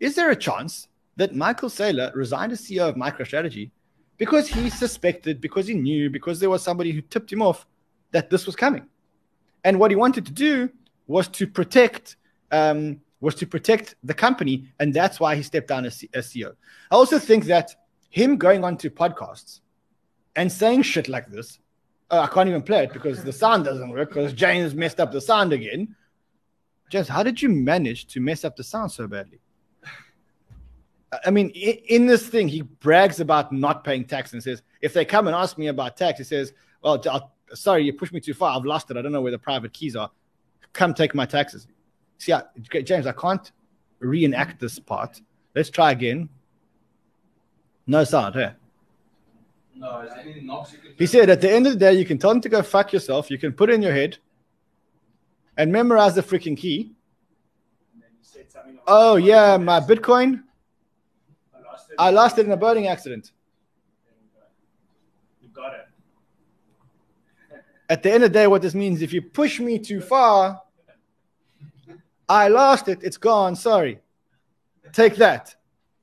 Is 0.00 0.14
there 0.14 0.30
a 0.30 0.36
chance 0.36 0.88
that 1.16 1.34
Michael 1.34 1.68
Saylor 1.68 2.14
resigned 2.14 2.52
as 2.52 2.62
CEO 2.62 2.88
of 2.88 2.96
MicroStrategy 2.96 3.70
because 4.16 4.48
he 4.48 4.70
suspected, 4.70 5.40
because 5.40 5.66
he 5.66 5.74
knew, 5.74 6.08
because 6.10 6.40
there 6.40 6.50
was 6.50 6.62
somebody 6.62 6.92
who 6.92 7.00
tipped 7.00 7.32
him 7.32 7.42
off 7.42 7.66
that 8.14 8.30
this 8.30 8.46
was 8.46 8.56
coming? 8.56 8.86
And 9.64 9.78
what 9.78 9.90
he 9.90 9.96
wanted 9.96 10.24
to 10.26 10.32
do 10.32 10.70
was 11.06 11.28
to 11.28 11.46
protect 11.46 12.16
um, 12.50 13.00
was 13.20 13.34
to 13.36 13.46
protect 13.46 13.96
the 14.04 14.14
company, 14.14 14.68
and 14.78 14.92
that's 14.92 15.18
why 15.18 15.34
he 15.34 15.42
stepped 15.42 15.68
down 15.68 15.84
as, 15.86 16.04
as 16.12 16.28
CEO. 16.28 16.52
I 16.90 16.94
also 16.94 17.18
think 17.18 17.44
that 17.46 17.74
him 18.10 18.36
going 18.36 18.62
on 18.62 18.76
to 18.78 18.90
podcasts 18.90 19.60
and 20.36 20.52
saying 20.52 20.82
shit 20.82 21.08
like 21.08 21.28
this, 21.30 21.58
oh, 22.10 22.20
I 22.20 22.26
can't 22.26 22.48
even 22.48 22.62
play 22.62 22.84
it 22.84 22.92
because 22.92 23.24
the 23.24 23.32
sound 23.32 23.64
doesn't 23.64 23.90
work 23.90 24.10
because 24.10 24.32
James 24.34 24.74
messed 24.74 25.00
up 25.00 25.10
the 25.10 25.20
sound 25.20 25.52
again. 25.52 25.96
James, 26.90 27.08
how 27.08 27.22
did 27.22 27.40
you 27.40 27.48
manage 27.48 28.06
to 28.08 28.20
mess 28.20 28.44
up 28.44 28.56
the 28.56 28.64
sound 28.64 28.92
so 28.92 29.08
badly? 29.08 29.40
I 31.24 31.30
mean, 31.30 31.48
in 31.50 32.06
this 32.06 32.26
thing, 32.26 32.48
he 32.48 32.62
brags 32.62 33.20
about 33.20 33.52
not 33.52 33.84
paying 33.84 34.04
tax 34.04 34.32
and 34.32 34.42
says, 34.42 34.62
if 34.82 34.92
they 34.92 35.04
come 35.04 35.28
and 35.28 35.34
ask 35.34 35.56
me 35.56 35.68
about 35.68 35.96
tax, 35.96 36.18
he 36.18 36.24
says, 36.24 36.52
well, 36.82 37.02
I'll, 37.10 37.33
sorry, 37.54 37.84
you 37.84 37.92
pushed 37.92 38.12
me 38.12 38.20
too 38.20 38.34
far. 38.34 38.56
I've 38.56 38.64
lost 38.64 38.90
it. 38.90 38.96
I 38.96 39.02
don't 39.02 39.12
know 39.12 39.22
where 39.22 39.32
the 39.32 39.38
private 39.38 39.72
keys 39.72 39.96
are. 39.96 40.10
Come 40.72 40.94
take 40.94 41.14
my 41.14 41.26
taxes. 41.26 41.66
See, 42.18 42.32
I, 42.32 42.42
James, 42.82 43.06
I 43.06 43.12
can't 43.12 43.50
reenact 43.98 44.60
this 44.60 44.78
part. 44.78 45.20
Let's 45.54 45.70
try 45.70 45.92
again. 45.92 46.28
No 47.86 48.04
sound, 48.04 48.34
hey? 48.34 48.52
No, 49.76 50.00
is 50.00 50.10
there 50.10 50.20
anything 50.20 50.46
knocks 50.46 50.72
you 50.72 50.78
can 50.78 50.92
He 50.96 51.06
said, 51.06 51.30
at 51.30 51.40
the 51.40 51.50
end 51.50 51.66
of 51.66 51.72
the 51.74 51.78
day, 51.78 51.94
you 51.94 52.04
can 52.04 52.18
tell 52.18 52.30
them 52.30 52.40
to 52.40 52.48
go 52.48 52.62
fuck 52.62 52.92
yourself. 52.92 53.30
You 53.30 53.38
can 53.38 53.52
put 53.52 53.70
it 53.70 53.74
in 53.74 53.82
your 53.82 53.92
head 53.92 54.18
and 55.56 55.70
memorize 55.70 56.14
the 56.14 56.22
freaking 56.22 56.56
key. 56.56 56.92
And 57.92 58.02
then 58.02 58.10
you 58.12 58.22
said 58.22 58.50
something 58.50 58.76
like- 58.76 58.84
Oh, 58.86 59.16
yeah, 59.16 59.56
my 59.56 59.80
Bitcoin. 59.80 60.44
I 61.54 61.60
lost 61.60 61.90
it. 61.90 61.96
I 61.98 62.10
lost 62.10 62.38
it 62.38 62.46
in 62.46 62.52
a 62.52 62.56
boating 62.56 62.86
accident. 62.86 63.32
You 65.42 65.48
got 65.48 65.74
it. 65.74 65.80
At 67.94 68.02
the 68.02 68.10
end 68.10 68.24
of 68.24 68.32
the 68.32 68.38
day, 68.40 68.48
what 68.48 68.60
this 68.60 68.74
means, 68.74 69.02
if 69.02 69.12
you 69.12 69.22
push 69.22 69.60
me 69.60 69.78
too 69.78 70.00
far, 70.00 70.60
I 72.28 72.48
lost 72.48 72.88
it. 72.88 72.98
It's 73.04 73.16
gone. 73.16 73.54
Sorry. 73.54 74.00
Take 74.92 75.14
that. 75.14 75.54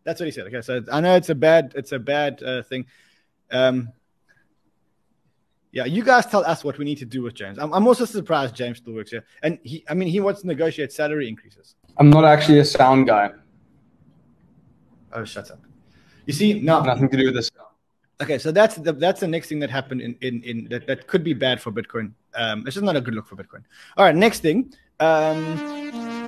That's 0.06 0.22
what 0.22 0.28
he 0.28 0.32
said. 0.32 0.48
Okay, 0.48 0.62
so 0.62 0.82
I 0.90 1.02
know 1.02 1.18
it's 1.18 1.28
a 1.28 1.36
bad, 1.36 1.74
it's 1.76 1.92
a 1.92 2.00
bad 2.00 2.42
uh, 2.44 2.64
thing. 2.64 2.86
Um, 3.52 3.92
yeah, 5.74 5.84
you 5.84 6.02
guys 6.02 6.26
tell 6.26 6.46
us 6.46 6.64
what 6.64 6.78
we 6.78 6.86
need 6.86 7.00
to 7.00 7.06
do 7.06 7.24
with 7.24 7.34
James. 7.34 7.60
I'm, 7.60 7.74
I'm 7.74 7.86
also 7.86 8.06
surprised 8.06 8.56
James 8.56 8.78
still 8.78 8.94
works 8.94 9.12
here, 9.12 9.26
and 9.44 9.60
he, 9.64 9.84
I 9.90 9.94
mean, 9.94 10.08
he 10.08 10.22
wants 10.22 10.40
to 10.42 10.48
negotiate 10.48 10.94
salary 10.94 11.28
increases. 11.28 11.76
I'm 11.98 12.10
not 12.10 12.24
actually 12.24 12.60
a 12.60 12.66
sound 12.66 13.08
guy. 13.08 13.32
Oh, 15.12 15.26
shut 15.26 15.52
up. 15.52 15.60
You 16.26 16.32
see, 16.32 16.62
now 16.62 16.84
Nothing 16.84 17.10
to 17.10 17.18
do 17.18 17.26
with 17.26 17.36
this. 17.36 17.51
Okay, 18.22 18.38
so 18.38 18.52
that's 18.52 18.76
the 18.76 18.94
that's 18.94 19.20
the 19.20 19.28
next 19.28 19.50
thing 19.50 19.60
that 19.60 19.72
happened 19.72 20.02
in 20.02 20.16
in, 20.22 20.44
in 20.44 20.68
that, 20.70 20.86
that 20.86 21.08
could 21.08 21.24
be 21.24 21.34
bad 21.34 21.60
for 21.60 21.72
Bitcoin. 21.72 22.14
Um, 22.36 22.68
it's 22.68 22.76
just 22.76 22.86
not 22.86 22.96
a 22.96 23.02
good 23.02 23.16
look 23.16 23.28
for 23.28 23.36
Bitcoin. 23.36 23.64
All 23.98 24.06
right, 24.06 24.16
next 24.16 24.42
thing 24.42 24.72
um, 25.00 25.40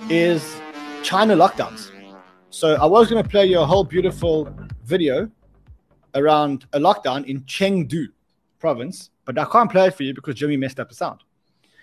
is 0.10 0.60
China 1.04 1.36
lockdowns. 1.36 1.92
So 2.50 2.76
I 2.76 2.86
was 2.86 3.10
going 3.10 3.22
to 3.22 3.30
play 3.30 3.46
you 3.46 3.60
a 3.60 3.66
whole 3.66 3.84
beautiful 3.84 4.50
video 4.84 5.30
around 6.16 6.66
a 6.74 6.80
lockdown 6.80 7.26
in 7.26 7.42
Chengdu 7.42 8.08
province, 8.60 9.12
but 9.26 9.38
I 9.38 9.46
can't 9.46 9.72
play 9.72 9.88
it 9.88 9.96
for 9.96 10.04
you 10.04 10.14
because 10.14 10.36
Jimmy 10.36 10.58
messed 10.58 10.80
up 10.80 10.90
the 10.90 10.96
sound. 10.96 11.20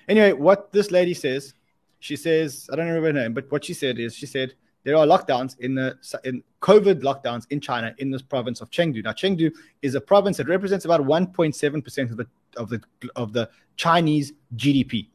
Anyway, 0.08 0.32
what 0.32 0.72
this 0.72 0.90
lady 0.90 1.14
says, 1.14 1.54
she 2.00 2.16
says, 2.16 2.68
I 2.72 2.76
don't 2.76 2.86
remember 2.86 3.08
her 3.08 3.12
name, 3.12 3.34
but 3.34 3.50
what 3.50 3.64
she 3.64 3.74
said 3.74 3.98
is, 3.98 4.14
she 4.14 4.26
said 4.26 4.54
there 4.84 4.96
are 4.96 5.06
lockdowns 5.06 5.58
in 5.60 5.74
the 5.74 5.96
in 6.24 6.42
COVID 6.62 7.02
lockdowns 7.02 7.46
in 7.50 7.60
China 7.60 7.94
in 7.98 8.10
this 8.10 8.22
province 8.22 8.60
of 8.60 8.70
Chengdu. 8.70 9.04
Now, 9.04 9.12
Chengdu 9.12 9.52
is 9.82 9.94
a 9.94 10.00
province 10.00 10.36
that 10.38 10.48
represents 10.48 10.84
about 10.84 11.02
1.7 11.02 11.84
percent 11.84 12.10
of 12.10 12.16
the 12.16 12.26
of 12.56 12.68
the 12.70 12.82
of 13.16 13.32
the 13.32 13.48
Chinese 13.76 14.32
GDP, 14.56 15.08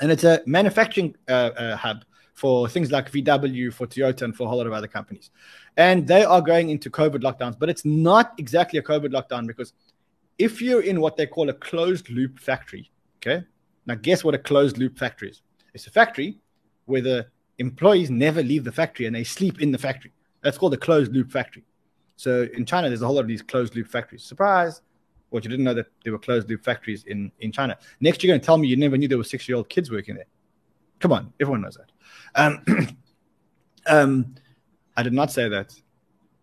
and 0.00 0.10
it's 0.10 0.24
a 0.24 0.40
manufacturing 0.46 1.16
uh, 1.28 1.50
uh, 1.56 1.76
hub 1.76 2.04
for 2.34 2.68
things 2.68 2.92
like 2.92 3.10
VW, 3.10 3.72
for 3.72 3.86
Toyota, 3.86 4.22
and 4.22 4.36
for 4.36 4.44
a 4.44 4.48
whole 4.48 4.58
lot 4.58 4.66
of 4.68 4.72
other 4.72 4.86
companies. 4.86 5.30
And 5.76 6.06
they 6.06 6.24
are 6.24 6.40
going 6.40 6.70
into 6.70 6.88
COVID 6.88 7.20
lockdowns, 7.20 7.58
but 7.58 7.68
it's 7.68 7.84
not 7.84 8.34
exactly 8.38 8.78
a 8.78 8.82
COVID 8.82 9.08
lockdown 9.08 9.46
because 9.46 9.72
if 10.38 10.62
you're 10.62 10.82
in 10.82 11.00
what 11.00 11.16
they 11.16 11.26
call 11.26 11.48
a 11.48 11.52
closed 11.52 12.08
loop 12.10 12.38
factory, 12.38 12.90
okay, 13.16 13.44
now 13.86 13.96
guess 13.96 14.22
what 14.22 14.34
a 14.34 14.38
closed 14.38 14.78
loop 14.78 14.96
factory 14.96 15.30
is? 15.30 15.42
It's 15.74 15.88
a 15.88 15.90
factory 15.90 16.38
where 16.86 17.00
the 17.00 17.26
employees 17.58 18.10
never 18.10 18.42
leave 18.42 18.64
the 18.64 18.72
factory 18.72 19.06
and 19.06 19.14
they 19.14 19.24
sleep 19.24 19.60
in 19.60 19.72
the 19.72 19.78
factory. 19.78 20.12
That's 20.42 20.58
called 20.58 20.74
a 20.74 20.78
closed 20.78 21.12
loop 21.12 21.30
factory. 21.30 21.64
So 22.16 22.48
in 22.54 22.64
China, 22.64 22.88
there's 22.88 23.02
a 23.02 23.06
whole 23.06 23.16
lot 23.16 23.22
of 23.22 23.28
these 23.28 23.42
closed 23.42 23.76
loop 23.76 23.88
factories. 23.88 24.24
Surprise! 24.24 24.82
What 25.30 25.44
you 25.44 25.50
didn't 25.50 25.64
know 25.64 25.74
that 25.74 25.86
there 26.02 26.12
were 26.12 26.18
closed 26.18 26.48
loop 26.48 26.64
factories 26.64 27.04
in, 27.04 27.30
in 27.40 27.52
China. 27.52 27.76
Next, 28.00 28.22
you're 28.22 28.30
going 28.30 28.40
to 28.40 28.44
tell 28.44 28.56
me 28.56 28.66
you 28.66 28.76
never 28.76 28.96
knew 28.96 29.08
there 29.08 29.18
were 29.18 29.24
six 29.24 29.48
year 29.48 29.56
old 29.56 29.68
kids 29.68 29.90
working 29.90 30.14
there. 30.14 30.26
Come 31.00 31.12
on, 31.12 31.32
everyone 31.38 31.60
knows 31.60 31.76
that. 31.76 31.92
Um, 32.34 32.88
um, 33.86 34.34
I 34.96 35.02
did 35.02 35.12
not 35.12 35.30
say 35.30 35.48
that. 35.48 35.74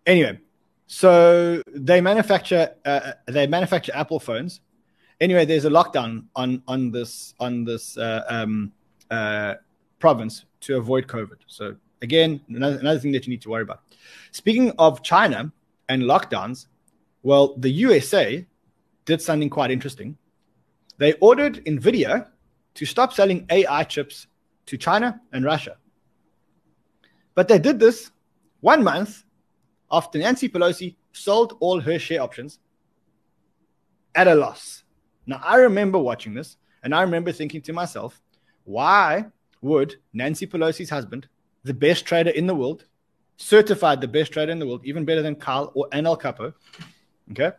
Anyway, 0.06 0.40
so 0.88 1.62
they 1.74 2.00
manufacture 2.00 2.76
uh, 2.86 3.14
they 3.28 3.48
manufacture 3.48 3.92
Apple 3.96 4.20
phones. 4.20 4.62
Anyway, 5.20 5.46
there's 5.46 5.66
a 5.66 5.70
lockdown 5.70 6.26
on 6.36 6.62
on 6.68 6.92
this 6.92 7.34
on 7.40 7.66
this 7.66 7.98
uh, 7.98 8.24
um, 8.30 8.72
uh, 9.10 9.56
province 10.00 10.46
to 10.66 10.78
avoid 10.78 11.08
COVID. 11.08 11.38
So 11.48 11.76
again, 12.02 12.42
another, 12.50 12.80
another 12.80 13.00
thing 13.00 13.12
that 13.14 13.26
you 13.26 13.32
need 13.32 13.42
to 13.44 13.50
worry 13.50 13.62
about. 13.62 13.82
Speaking 14.32 14.72
of 14.78 15.04
China 15.04 15.52
and 15.90 16.04
lockdowns, 16.04 16.68
well, 17.24 17.56
the 17.58 17.70
USA 17.70 18.46
did 19.06 19.22
something 19.22 19.50
quite 19.50 19.72
interesting. 19.72 20.18
They 20.98 21.14
ordered 21.14 21.64
Nvidia 21.66 22.28
to 22.76 22.86
stop 22.86 23.14
selling 23.14 23.46
AI 23.50 23.84
chips 23.84 24.28
to 24.66 24.78
China 24.78 25.22
and 25.32 25.46
Russia. 25.46 25.78
But 27.36 27.48
they 27.48 27.60
did 27.60 27.80
this 27.80 28.12
one 28.62 28.84
month 28.84 29.24
after 29.92 30.18
Nancy 30.18 30.50
Pelosi 30.50 30.96
sold 31.12 31.58
all 31.60 31.80
her 31.80 32.00
share 32.00 32.22
options 32.22 32.60
at 34.16 34.28
a 34.28 34.36
loss. 34.36 34.84
Now, 35.28 35.42
I 35.44 35.58
remember 35.58 36.00
watching 36.00 36.34
this 36.34 36.58
and 36.84 36.94
I 36.94 37.02
remember 37.02 37.32
thinking 37.32 37.62
to 37.64 37.74
myself, 37.74 38.22
why 38.64 39.26
would 39.66 39.96
Nancy 40.14 40.48
Pelosi's 40.48 40.90
husband, 40.90 41.28
the 41.64 41.74
best 41.74 42.06
trader 42.06 42.30
in 42.30 42.48
the 42.48 42.56
world, 42.56 42.86
certified 43.38 44.00
the 44.00 44.08
best 44.08 44.32
trader 44.32 44.52
in 44.52 44.60
the 44.60 44.68
world, 44.68 44.82
even 44.86 45.04
better 45.04 45.22
than 45.22 45.36
Carl 45.36 45.72
or 45.74 45.88
Al 45.92 46.16
Capo, 46.16 46.54
okay? 47.32 47.52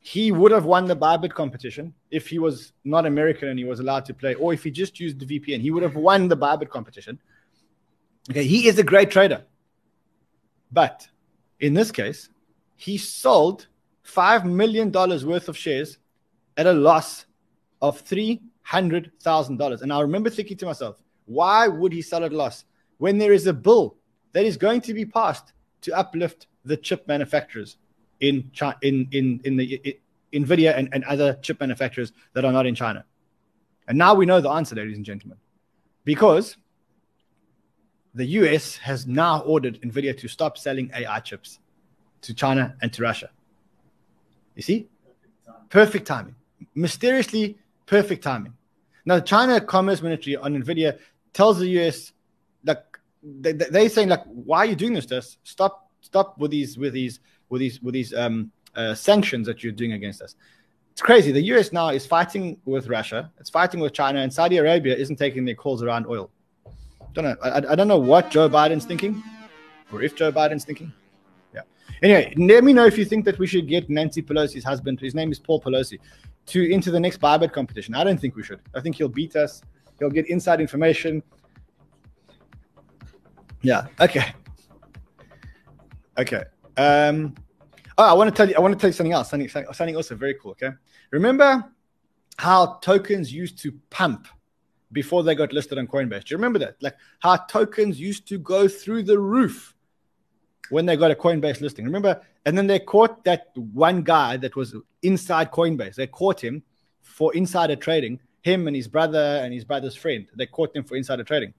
He 0.00 0.32
would 0.32 0.52
have 0.52 0.64
won 0.64 0.86
the 0.86 0.96
Bybit 0.96 1.34
competition 1.34 1.92
if 2.10 2.28
he 2.28 2.38
was 2.38 2.72
not 2.84 3.04
American 3.04 3.48
and 3.48 3.58
he 3.58 3.64
was 3.64 3.80
allowed 3.80 4.04
to 4.06 4.14
play, 4.14 4.34
or 4.34 4.54
if 4.54 4.62
he 4.64 4.70
just 4.70 4.98
used 5.00 5.18
the 5.18 5.26
VPN, 5.26 5.60
he 5.60 5.70
would 5.70 5.82
have 5.82 5.96
won 5.96 6.28
the 6.28 6.36
Bybit 6.36 6.70
competition. 6.70 7.18
Okay, 8.30 8.44
he 8.44 8.68
is 8.68 8.78
a 8.78 8.84
great 8.84 9.10
trader. 9.10 9.44
But 10.70 11.08
in 11.60 11.74
this 11.74 11.90
case, 11.90 12.28
he 12.76 12.96
sold 12.96 13.66
$5 14.06 14.44
million 14.44 14.92
worth 14.92 15.48
of 15.48 15.56
shares 15.56 15.98
at 16.56 16.66
a 16.66 16.72
loss 16.72 17.26
of 17.82 18.02
$300,000. 18.04 19.82
And 19.82 19.92
I 19.92 20.00
remember 20.00 20.30
thinking 20.30 20.56
to 20.58 20.66
myself, 20.66 21.02
why 21.28 21.68
would 21.68 21.92
he 21.92 22.02
sell 22.02 22.24
at 22.24 22.32
loss 22.32 22.64
when 22.96 23.18
there 23.18 23.32
is 23.32 23.46
a 23.46 23.52
bill 23.52 23.96
that 24.32 24.44
is 24.44 24.56
going 24.56 24.80
to 24.80 24.94
be 24.94 25.04
passed 25.04 25.52
to 25.82 25.96
uplift 25.96 26.46
the 26.64 26.76
chip 26.76 27.06
manufacturers 27.06 27.76
in 28.20 28.50
China, 28.52 28.76
in, 28.82 29.06
in, 29.12 29.40
in 29.44 29.56
the 29.56 29.96
in, 30.32 30.44
NVIDIA 30.44 30.76
and, 30.76 30.88
and 30.92 31.04
other 31.04 31.34
chip 31.42 31.60
manufacturers 31.60 32.12
that 32.32 32.44
are 32.44 32.52
not 32.52 32.66
in 32.66 32.74
China? 32.74 33.04
And 33.86 33.96
now 33.96 34.14
we 34.14 34.26
know 34.26 34.40
the 34.40 34.50
answer, 34.50 34.74
ladies 34.74 34.96
and 34.96 35.04
gentlemen. 35.04 35.38
Because 36.04 36.56
the 38.14 38.24
US 38.24 38.76
has 38.78 39.06
now 39.06 39.40
ordered 39.40 39.80
NVIDIA 39.82 40.18
to 40.18 40.28
stop 40.28 40.58
selling 40.58 40.90
AI 40.94 41.20
chips 41.20 41.58
to 42.22 42.34
China 42.34 42.74
and 42.82 42.92
to 42.94 43.02
Russia. 43.02 43.30
You 44.56 44.62
see? 44.62 44.88
Perfect 45.68 46.06
timing. 46.06 46.34
Mysteriously, 46.74 47.58
perfect 47.86 48.24
timing. 48.24 48.54
Now, 49.04 49.16
the 49.16 49.22
China 49.22 49.60
Commerce 49.60 50.02
Ministry 50.02 50.36
on 50.36 50.60
NVIDIA 50.60 50.98
tells 51.32 51.58
the 51.58 51.68
US, 51.80 52.12
like, 52.64 52.84
they, 53.22 53.52
they're 53.52 53.88
saying, 53.88 54.08
like, 54.08 54.24
why 54.24 54.58
are 54.58 54.66
you 54.66 54.76
doing 54.76 54.92
this 54.92 55.06
to 55.06 55.18
us? 55.18 55.38
Stop, 55.44 55.90
stop 56.00 56.38
with 56.38 56.50
these, 56.50 56.78
with 56.78 56.92
these, 56.92 57.20
with 57.48 57.60
these, 57.60 57.80
with 57.82 57.94
these 57.94 58.14
um, 58.14 58.52
uh, 58.74 58.94
sanctions 58.94 59.46
that 59.46 59.62
you're 59.62 59.72
doing 59.72 59.92
against 59.92 60.22
us. 60.22 60.36
It's 60.92 61.02
crazy. 61.02 61.30
The 61.30 61.42
US 61.54 61.72
now 61.72 61.90
is 61.90 62.06
fighting 62.06 62.58
with 62.64 62.88
Russia, 62.88 63.30
it's 63.38 63.50
fighting 63.50 63.78
with 63.78 63.92
China, 63.92 64.20
and 64.20 64.32
Saudi 64.32 64.56
Arabia 64.56 64.96
isn't 64.96 65.14
taking 65.14 65.44
their 65.44 65.54
calls 65.54 65.82
around 65.82 66.06
oil. 66.06 66.28
Don't 67.12 67.24
know. 67.24 67.36
I, 67.42 67.58
I 67.58 67.74
don't 67.74 67.88
know 67.88 67.98
what 67.98 68.30
Joe 68.30 68.48
Biden's 68.48 68.84
thinking, 68.84 69.22
or 69.92 70.02
if 70.02 70.16
Joe 70.16 70.32
Biden's 70.32 70.64
thinking. 70.64 70.92
Yeah. 71.54 71.62
Anyway, 72.02 72.34
let 72.36 72.64
me 72.64 72.72
know 72.72 72.84
if 72.84 72.98
you 72.98 73.04
think 73.04 73.24
that 73.26 73.38
we 73.38 73.46
should 73.46 73.68
get 73.68 73.88
Nancy 73.88 74.22
Pelosi's 74.22 74.64
husband. 74.64 75.00
His 75.00 75.14
name 75.14 75.30
is 75.30 75.38
Paul 75.38 75.60
Pelosi, 75.60 75.98
to 76.46 76.68
into 76.68 76.90
the 76.90 77.00
next 77.00 77.20
Bybit 77.20 77.52
competition. 77.52 77.94
I 77.94 78.04
don't 78.04 78.20
think 78.20 78.36
we 78.36 78.42
should. 78.42 78.60
I 78.74 78.80
think 78.80 78.96
he'll 78.96 79.08
beat 79.08 79.36
us. 79.36 79.62
He'll 79.98 80.10
get 80.10 80.28
inside 80.28 80.60
information. 80.60 81.22
Yeah. 83.62 83.86
Okay. 84.00 84.32
Okay. 86.18 86.44
Um. 86.76 87.34
Oh, 87.96 88.04
I 88.04 88.12
want 88.12 88.30
to 88.30 88.36
tell 88.36 88.48
you. 88.48 88.54
I 88.56 88.60
want 88.60 88.74
to 88.74 88.80
tell 88.80 88.88
you 88.88 88.94
something 88.94 89.12
else. 89.12 89.30
Something, 89.30 89.48
something 89.48 89.96
also 89.96 90.14
very 90.14 90.34
cool. 90.40 90.52
Okay. 90.52 90.70
Remember 91.10 91.64
how 92.38 92.78
tokens 92.82 93.32
used 93.32 93.58
to 93.62 93.72
pump 93.90 94.28
before 94.92 95.22
they 95.22 95.34
got 95.34 95.52
listed 95.52 95.78
on 95.78 95.86
Coinbase. 95.86 96.24
Do 96.24 96.34
you 96.34 96.36
remember 96.36 96.58
that? 96.60 96.76
Like 96.80 96.96
how 97.20 97.36
tokens 97.36 98.00
used 98.00 98.28
to 98.28 98.38
go 98.38 98.68
through 98.68 99.02
the 99.02 99.18
roof 99.18 99.74
when 100.70 100.86
they 100.86 100.96
got 100.96 101.10
a 101.10 101.14
Coinbase 101.14 101.60
listing. 101.60 101.84
Remember? 101.84 102.20
And 102.46 102.56
then 102.56 102.66
they 102.66 102.78
caught 102.78 103.24
that 103.24 103.48
one 103.56 104.02
guy 104.02 104.36
that 104.38 104.56
was 104.56 104.74
inside 105.02 105.50
Coinbase. 105.50 105.96
They 105.96 106.06
caught 106.06 106.42
him 106.42 106.62
for 107.02 107.34
insider 107.34 107.76
trading, 107.76 108.20
him 108.48 108.66
and 108.66 108.74
his 108.74 108.88
brother 108.88 109.40
and 109.42 109.52
his 109.52 109.64
brother's 109.64 109.94
friend. 109.94 110.26
They 110.34 110.46
caught 110.46 110.72
them 110.72 110.84
for 110.84 110.96
insider 110.96 111.24
trading. 111.24 111.54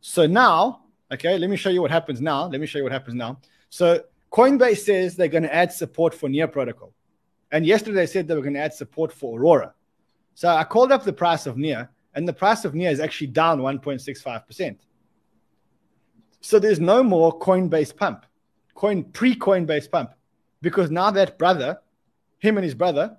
So 0.00 0.26
now, 0.26 0.84
okay, 1.12 1.36
let 1.38 1.50
me 1.50 1.56
show 1.56 1.70
you 1.70 1.82
what 1.82 1.90
happens 1.90 2.20
now. 2.20 2.46
Let 2.46 2.60
me 2.60 2.66
show 2.66 2.78
you 2.78 2.84
what 2.84 2.92
happens 2.92 3.14
now. 3.14 3.40
So 3.70 4.04
Coinbase 4.32 4.78
says 4.78 5.16
they're 5.16 5.28
going 5.28 5.42
to 5.44 5.54
add 5.54 5.72
support 5.72 6.14
for 6.14 6.28
Near 6.28 6.48
Protocol. 6.48 6.92
And 7.50 7.66
yesterday 7.66 7.96
they 7.96 8.06
said 8.06 8.28
they 8.28 8.34
were 8.34 8.42
going 8.42 8.54
to 8.54 8.60
add 8.60 8.74
support 8.74 9.12
for 9.12 9.38
Aurora. 9.38 9.74
So 10.34 10.48
I 10.48 10.64
called 10.64 10.92
up 10.92 11.04
the 11.04 11.12
price 11.12 11.46
of 11.46 11.56
Near 11.56 11.90
and 12.14 12.26
the 12.26 12.32
price 12.32 12.64
of 12.64 12.74
NEAR 12.74 12.90
is 12.90 13.00
actually 13.00 13.28
down 13.28 13.60
1.65%. 13.60 14.78
So 16.40 16.58
there's 16.58 16.80
no 16.80 17.02
more 17.02 17.38
Coinbase 17.38 17.96
pump, 17.96 18.26
coin 18.74 19.04
pre-Coinbase 19.04 19.90
pump, 19.90 20.10
because 20.60 20.90
now 20.90 21.10
that 21.10 21.38
brother, 21.38 21.78
him 22.38 22.56
and 22.56 22.64
his 22.64 22.74
brother, 22.74 23.16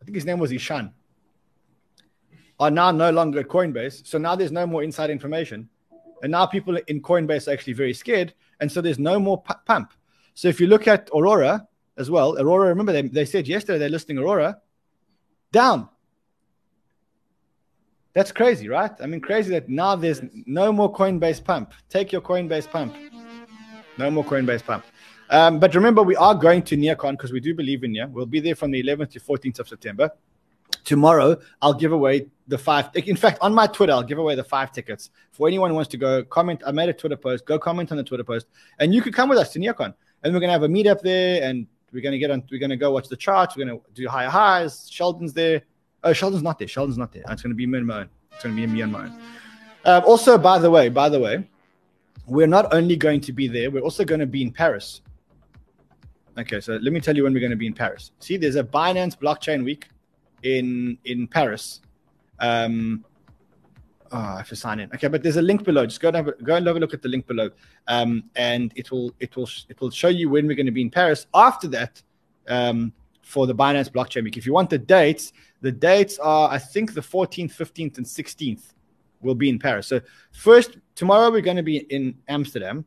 I 0.00 0.04
think 0.04 0.14
his 0.14 0.24
name 0.24 0.38
was 0.38 0.52
Ishan, 0.52 0.92
are 2.60 2.70
now 2.70 2.90
no 2.90 3.10
longer 3.10 3.40
at 3.40 3.48
Coinbase. 3.48 4.06
So 4.06 4.18
now 4.18 4.34
there's 4.34 4.52
no 4.52 4.66
more 4.66 4.82
inside 4.82 5.10
information, 5.10 5.68
and 6.22 6.32
now 6.32 6.46
people 6.46 6.76
in 6.88 7.00
Coinbase 7.00 7.48
are 7.48 7.52
actually 7.52 7.74
very 7.74 7.94
scared, 7.94 8.34
and 8.60 8.70
so 8.70 8.80
there's 8.80 8.98
no 8.98 9.18
more 9.18 9.42
pump. 9.66 9.92
So 10.34 10.48
if 10.48 10.60
you 10.60 10.66
look 10.66 10.88
at 10.88 11.08
Aurora 11.14 11.66
as 11.96 12.10
well, 12.10 12.38
Aurora, 12.38 12.68
remember 12.68 12.92
they, 12.92 13.02
they 13.02 13.24
said 13.24 13.48
yesterday 13.48 13.78
they're 13.78 13.88
listing 13.88 14.18
Aurora 14.18 14.58
down 15.50 15.88
that's 18.18 18.32
crazy, 18.32 18.68
right? 18.68 18.90
I 19.00 19.06
mean, 19.06 19.20
crazy 19.20 19.50
that 19.52 19.68
now 19.68 19.94
there's 19.94 20.22
no 20.44 20.72
more 20.72 20.92
Coinbase 20.92 21.44
pump. 21.44 21.72
Take 21.88 22.10
your 22.10 22.20
Coinbase 22.20 22.68
pump. 22.68 22.92
No 23.96 24.10
more 24.10 24.24
Coinbase 24.24 24.64
pump. 24.64 24.84
Um, 25.30 25.60
but 25.60 25.72
remember, 25.76 26.02
we 26.02 26.16
are 26.16 26.34
going 26.34 26.62
to 26.62 26.76
NearCon 26.76 27.12
because 27.12 27.30
we 27.30 27.38
do 27.38 27.54
believe 27.54 27.84
in 27.84 27.92
Near. 27.92 28.08
We'll 28.08 28.26
be 28.26 28.40
there 28.40 28.56
from 28.56 28.72
the 28.72 28.82
11th 28.82 29.12
to 29.12 29.20
14th 29.20 29.60
of 29.60 29.68
September. 29.68 30.10
Tomorrow, 30.88 31.36
I'll 31.60 31.74
give 31.74 31.92
away 31.92 32.28
the 32.46 32.56
five. 32.56 32.88
In 32.94 33.14
fact, 33.14 33.36
on 33.42 33.52
my 33.52 33.66
Twitter, 33.66 33.92
I'll 33.92 34.02
give 34.02 34.16
away 34.16 34.34
the 34.34 34.42
five 34.42 34.72
tickets 34.72 35.10
for 35.32 35.46
anyone 35.46 35.68
who 35.68 35.74
wants 35.74 35.90
to 35.90 35.98
go. 35.98 36.24
Comment. 36.24 36.62
I 36.66 36.72
made 36.72 36.88
a 36.88 36.94
Twitter 36.94 37.14
post. 37.14 37.44
Go 37.44 37.58
comment 37.58 37.90
on 37.90 37.98
the 37.98 38.02
Twitter 38.02 38.24
post, 38.24 38.46
and 38.78 38.94
you 38.94 39.02
could 39.02 39.12
come 39.12 39.28
with 39.28 39.36
us 39.36 39.52
to 39.52 39.58
NearCon. 39.58 39.92
And 40.22 40.32
we're 40.32 40.40
gonna 40.40 40.54
have 40.54 40.62
a 40.62 40.68
meetup 40.68 41.02
there, 41.02 41.42
and 41.42 41.66
we're 41.92 42.02
gonna 42.02 42.16
get 42.16 42.30
on. 42.30 42.42
We're 42.50 42.58
gonna 42.58 42.74
go 42.74 42.90
watch 42.90 43.08
the 43.08 43.18
charts. 43.18 43.54
We're 43.54 43.66
gonna 43.66 43.80
do 43.92 44.08
higher 44.08 44.30
highs. 44.30 44.88
Sheldon's 44.90 45.34
there. 45.34 45.60
Oh, 46.04 46.14
Sheldon's 46.14 46.42
not 46.42 46.58
there. 46.58 46.68
Sheldon's 46.68 46.96
not 46.96 47.12
there. 47.12 47.22
It's 47.28 47.42
to 47.42 47.52
be 47.52 47.66
me 47.66 47.76
and 47.76 47.86
my 47.86 47.98
own. 47.98 48.08
It's 48.32 48.42
to 48.44 48.48
be 48.48 48.66
me 48.66 48.80
and 48.80 48.92
my 48.92 49.04
own. 49.04 49.20
Um, 49.84 50.04
also, 50.06 50.38
by 50.38 50.58
the 50.58 50.70
way, 50.70 50.88
by 50.88 51.10
the 51.10 51.20
way, 51.20 51.46
we're 52.26 52.46
not 52.46 52.72
only 52.72 52.96
going 52.96 53.20
to 53.20 53.32
be 53.34 53.46
there, 53.46 53.70
we're 53.70 53.82
also 53.82 54.06
going 54.06 54.20
to 54.20 54.26
be 54.26 54.40
in 54.40 54.52
Paris. 54.52 55.02
Okay, 56.38 56.60
so 56.60 56.76
let 56.76 56.94
me 56.94 57.00
tell 57.00 57.14
you 57.14 57.24
when 57.24 57.34
we're 57.34 57.40
going 57.40 57.50
to 57.50 57.56
be 57.56 57.66
in 57.66 57.74
Paris. 57.74 58.12
See, 58.20 58.38
there's 58.38 58.56
a 58.56 58.64
Binance 58.64 59.18
Blockchain 59.18 59.62
Week 59.66 59.88
in 60.42 60.98
in 61.04 61.26
Paris. 61.26 61.80
Um, 62.38 63.04
oh, 64.12 64.18
I 64.18 64.36
have 64.38 64.48
to 64.48 64.56
sign 64.56 64.80
in. 64.80 64.90
Okay, 64.94 65.08
but 65.08 65.22
there's 65.22 65.36
a 65.36 65.42
link 65.42 65.64
below. 65.64 65.86
Just 65.86 66.00
go 66.00 66.08
and 66.08 66.16
have 66.16 66.28
a, 66.28 66.32
go 66.32 66.56
and 66.56 66.66
have 66.66 66.76
a 66.76 66.80
look 66.80 66.94
at 66.94 67.02
the 67.02 67.08
link 67.08 67.26
below, 67.26 67.50
um, 67.86 68.24
and 68.36 68.72
it 68.76 68.90
will 68.90 69.12
it 69.20 69.36
will 69.36 69.48
it 69.68 69.80
will 69.80 69.90
show 69.90 70.08
you 70.08 70.30
when 70.30 70.46
we're 70.46 70.56
going 70.56 70.66
to 70.66 70.72
be 70.72 70.82
in 70.82 70.90
Paris. 70.90 71.26
After 71.34 71.68
that, 71.68 72.02
um, 72.48 72.92
for 73.22 73.46
the 73.46 73.54
Binance 73.54 73.90
Blockchain 73.90 74.24
Week. 74.24 74.38
If 74.38 74.46
you 74.46 74.54
want 74.54 74.70
the 74.70 74.78
dates, 74.78 75.34
the 75.60 75.70
dates 75.70 76.18
are, 76.18 76.50
I 76.50 76.58
think, 76.58 76.94
the 76.94 77.02
14th, 77.02 77.54
15th, 77.54 77.98
and 77.98 78.06
16th 78.06 78.72
we'll 79.20 79.34
be 79.34 79.48
in 79.48 79.58
Paris. 79.58 79.86
So 79.86 80.00
first 80.32 80.78
tomorrow 80.94 81.30
we're 81.30 81.40
going 81.40 81.56
to 81.56 81.62
be 81.62 81.78
in 81.78 82.16
Amsterdam. 82.28 82.84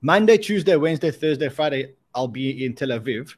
Monday, 0.00 0.38
Tuesday, 0.38 0.76
Wednesday, 0.76 1.10
Thursday, 1.10 1.48
Friday, 1.48 1.94
I'll 2.14 2.28
be 2.28 2.64
in 2.64 2.74
Tel 2.74 2.88
Aviv. 2.88 3.34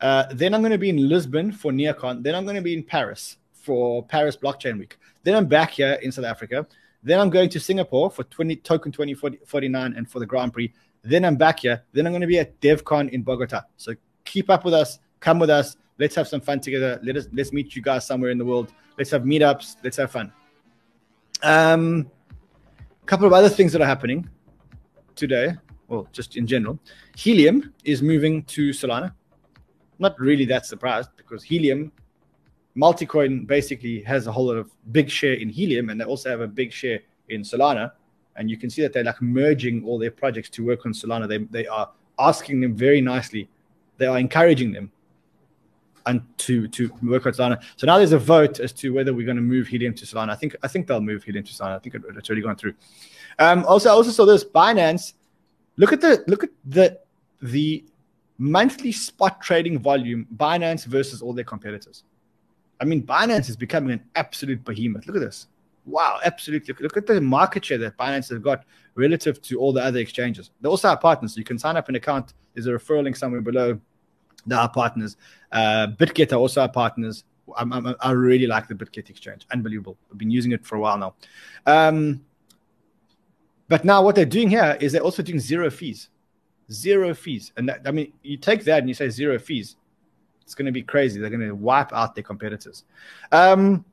Uh, 0.00 0.24
then 0.32 0.54
I'm 0.54 0.60
going 0.60 0.72
to 0.72 0.78
be 0.78 0.90
in 0.90 1.08
Lisbon 1.08 1.52
for 1.52 1.72
NEARCON. 1.72 2.22
Then 2.22 2.34
I'm 2.34 2.44
going 2.44 2.56
to 2.56 2.62
be 2.62 2.74
in 2.74 2.82
Paris 2.82 3.38
for 3.52 4.04
Paris 4.04 4.36
Blockchain 4.36 4.78
Week. 4.78 4.98
Then 5.22 5.34
I'm 5.34 5.46
back 5.46 5.70
here 5.70 5.94
in 6.02 6.12
South 6.12 6.24
Africa. 6.24 6.66
Then 7.02 7.20
I'm 7.20 7.30
going 7.30 7.48
to 7.50 7.60
Singapore 7.60 8.10
for 8.10 8.24
20 8.24 8.56
Token 8.56 8.92
2049 8.92 9.94
and 9.96 10.08
for 10.08 10.18
the 10.18 10.26
Grand 10.26 10.52
Prix. 10.52 10.72
Then 11.02 11.24
I'm 11.24 11.36
back 11.36 11.60
here. 11.60 11.82
Then 11.92 12.06
I'm 12.06 12.12
going 12.12 12.20
to 12.20 12.26
be 12.26 12.38
at 12.38 12.60
DevCon 12.60 13.10
in 13.10 13.22
Bogota. 13.22 13.62
So 13.76 13.94
keep 14.24 14.50
up 14.50 14.64
with 14.64 14.74
us. 14.74 14.98
Come 15.20 15.38
with 15.38 15.50
us. 15.50 15.76
Let's 15.98 16.14
have 16.16 16.28
some 16.28 16.40
fun 16.40 16.60
together. 16.60 17.00
Let 17.02 17.16
us 17.16 17.28
let's 17.32 17.52
meet 17.52 17.74
you 17.74 17.82
guys 17.82 18.06
somewhere 18.06 18.30
in 18.30 18.38
the 18.38 18.44
world. 18.44 18.72
Let's 18.98 19.10
have 19.10 19.22
meetups. 19.22 19.76
Let's 19.82 19.96
have 19.96 20.10
fun. 20.10 20.32
Um, 21.42 22.10
a 23.02 23.06
couple 23.06 23.26
of 23.26 23.32
other 23.32 23.48
things 23.48 23.72
that 23.72 23.80
are 23.80 23.86
happening 23.86 24.28
today, 25.14 25.54
well, 25.88 26.08
just 26.12 26.36
in 26.36 26.46
general. 26.46 26.78
Helium 27.16 27.72
is 27.84 28.02
moving 28.02 28.42
to 28.44 28.70
Solana. 28.70 29.12
Not 29.98 30.18
really 30.18 30.44
that 30.46 30.66
surprised 30.66 31.10
because 31.16 31.42
Helium, 31.42 31.92
Multicoin 32.76 33.46
basically 33.46 34.02
has 34.02 34.26
a 34.26 34.32
whole 34.32 34.46
lot 34.46 34.56
of 34.56 34.70
big 34.92 35.08
share 35.08 35.34
in 35.34 35.48
Helium, 35.48 35.88
and 35.90 36.00
they 36.00 36.04
also 36.04 36.30
have 36.30 36.40
a 36.40 36.46
big 36.46 36.72
share 36.72 37.00
in 37.28 37.42
Solana. 37.42 37.92
And 38.36 38.50
you 38.50 38.58
can 38.58 38.68
see 38.68 38.82
that 38.82 38.92
they're 38.92 39.04
like 39.04 39.22
merging 39.22 39.82
all 39.84 39.98
their 39.98 40.10
projects 40.10 40.50
to 40.50 40.64
work 40.64 40.84
on 40.84 40.92
Solana. 40.92 41.26
They 41.26 41.38
they 41.38 41.66
are 41.66 41.90
asking 42.18 42.60
them 42.60 42.74
very 42.76 43.00
nicely. 43.00 43.48
They 43.96 44.06
are 44.06 44.18
encouraging 44.18 44.72
them 44.72 44.92
and 46.06 46.22
to 46.38 46.68
to 46.68 46.90
work 47.02 47.26
on 47.26 47.32
Solana. 47.32 47.62
So 47.76 47.86
now 47.86 47.98
there's 47.98 48.12
a 48.12 48.18
vote 48.18 48.60
as 48.60 48.72
to 48.74 48.94
whether 48.94 49.12
we're 49.12 49.26
going 49.26 49.36
to 49.36 49.42
move 49.42 49.66
Helium 49.66 49.94
to 49.94 50.06
Solana. 50.06 50.30
I 50.30 50.36
think 50.36 50.56
I 50.62 50.68
think 50.68 50.86
they'll 50.86 51.00
move 51.00 51.24
Helium 51.24 51.44
to 51.44 51.52
Solana. 51.52 51.76
I 51.76 51.78
think 51.78 51.94
it, 51.96 52.02
it's 52.16 52.30
already 52.30 52.42
gone 52.42 52.56
through. 52.56 52.74
Um, 53.38 53.64
also, 53.66 53.90
I 53.90 53.92
also 53.92 54.10
saw 54.10 54.24
this 54.24 54.44
Binance. 54.44 55.14
Look 55.76 55.92
at 55.92 56.00
the 56.00 56.24
look 56.26 56.44
at 56.44 56.50
the 56.64 56.98
the 57.42 57.84
monthly 58.38 58.92
spot 58.92 59.40
trading 59.40 59.78
volume 59.78 60.26
Binance 60.36 60.84
versus 60.86 61.22
all 61.22 61.32
their 61.32 61.44
competitors. 61.44 62.04
I 62.80 62.84
mean, 62.84 63.02
Binance 63.02 63.48
is 63.48 63.56
becoming 63.56 63.92
an 63.92 64.04
absolute 64.14 64.64
behemoth. 64.64 65.06
Look 65.06 65.16
at 65.16 65.22
this. 65.22 65.46
Wow, 65.86 66.18
absolutely. 66.24 66.74
Look, 66.80 66.96
at 66.96 67.06
the 67.06 67.20
market 67.20 67.64
share 67.64 67.78
that 67.78 67.96
Binance 67.96 68.28
has 68.30 68.40
got 68.40 68.64
relative 68.96 69.40
to 69.42 69.58
all 69.58 69.72
the 69.72 69.82
other 69.82 70.00
exchanges. 70.00 70.50
They 70.60 70.68
also 70.68 70.88
have 70.88 71.00
partners. 71.00 71.34
So 71.34 71.38
you 71.38 71.44
can 71.44 71.58
sign 71.58 71.76
up 71.76 71.88
an 71.88 71.94
account. 71.94 72.34
There's 72.54 72.66
a 72.66 72.72
referral 72.72 73.04
link 73.04 73.16
somewhere 73.16 73.40
below. 73.40 73.80
They 74.46 74.54
are 74.54 74.62
our 74.62 74.68
partners. 74.68 75.16
Uh, 75.52 75.88
BitGet 75.98 76.32
are 76.32 76.36
also 76.36 76.62
our 76.62 76.68
partners. 76.68 77.24
I'm, 77.56 77.72
I'm, 77.72 77.94
i 78.00 78.10
really 78.10 78.48
like 78.48 78.66
the 78.66 78.74
BitGet 78.74 79.08
exchange. 79.10 79.46
Unbelievable. 79.52 79.96
I've 80.10 80.18
been 80.18 80.30
using 80.30 80.52
it 80.52 80.66
for 80.66 80.76
a 80.76 80.80
while 80.80 80.98
now. 80.98 81.14
Um, 81.66 82.24
but 83.68 83.84
now 83.84 84.02
what 84.02 84.16
they're 84.16 84.24
doing 84.24 84.48
here 84.48 84.76
is 84.80 84.92
they're 84.92 85.02
also 85.02 85.22
doing 85.22 85.38
zero 85.38 85.70
fees. 85.70 86.08
Zero 86.70 87.14
fees. 87.14 87.52
And 87.56 87.68
that, 87.68 87.82
I 87.86 87.90
mean, 87.90 88.12
you 88.22 88.36
take 88.36 88.64
that 88.64 88.80
and 88.80 88.88
you 88.88 88.94
say 88.94 89.08
zero 89.08 89.38
fees. 89.38 89.76
It's 90.42 90.54
going 90.54 90.66
to 90.66 90.72
be 90.72 90.82
crazy. 90.82 91.20
They're 91.20 91.30
going 91.30 91.40
to 91.40 91.54
wipe 91.54 91.92
out 91.92 92.14
their 92.14 92.24
competitors. 92.24 92.84
Um, 93.32 93.84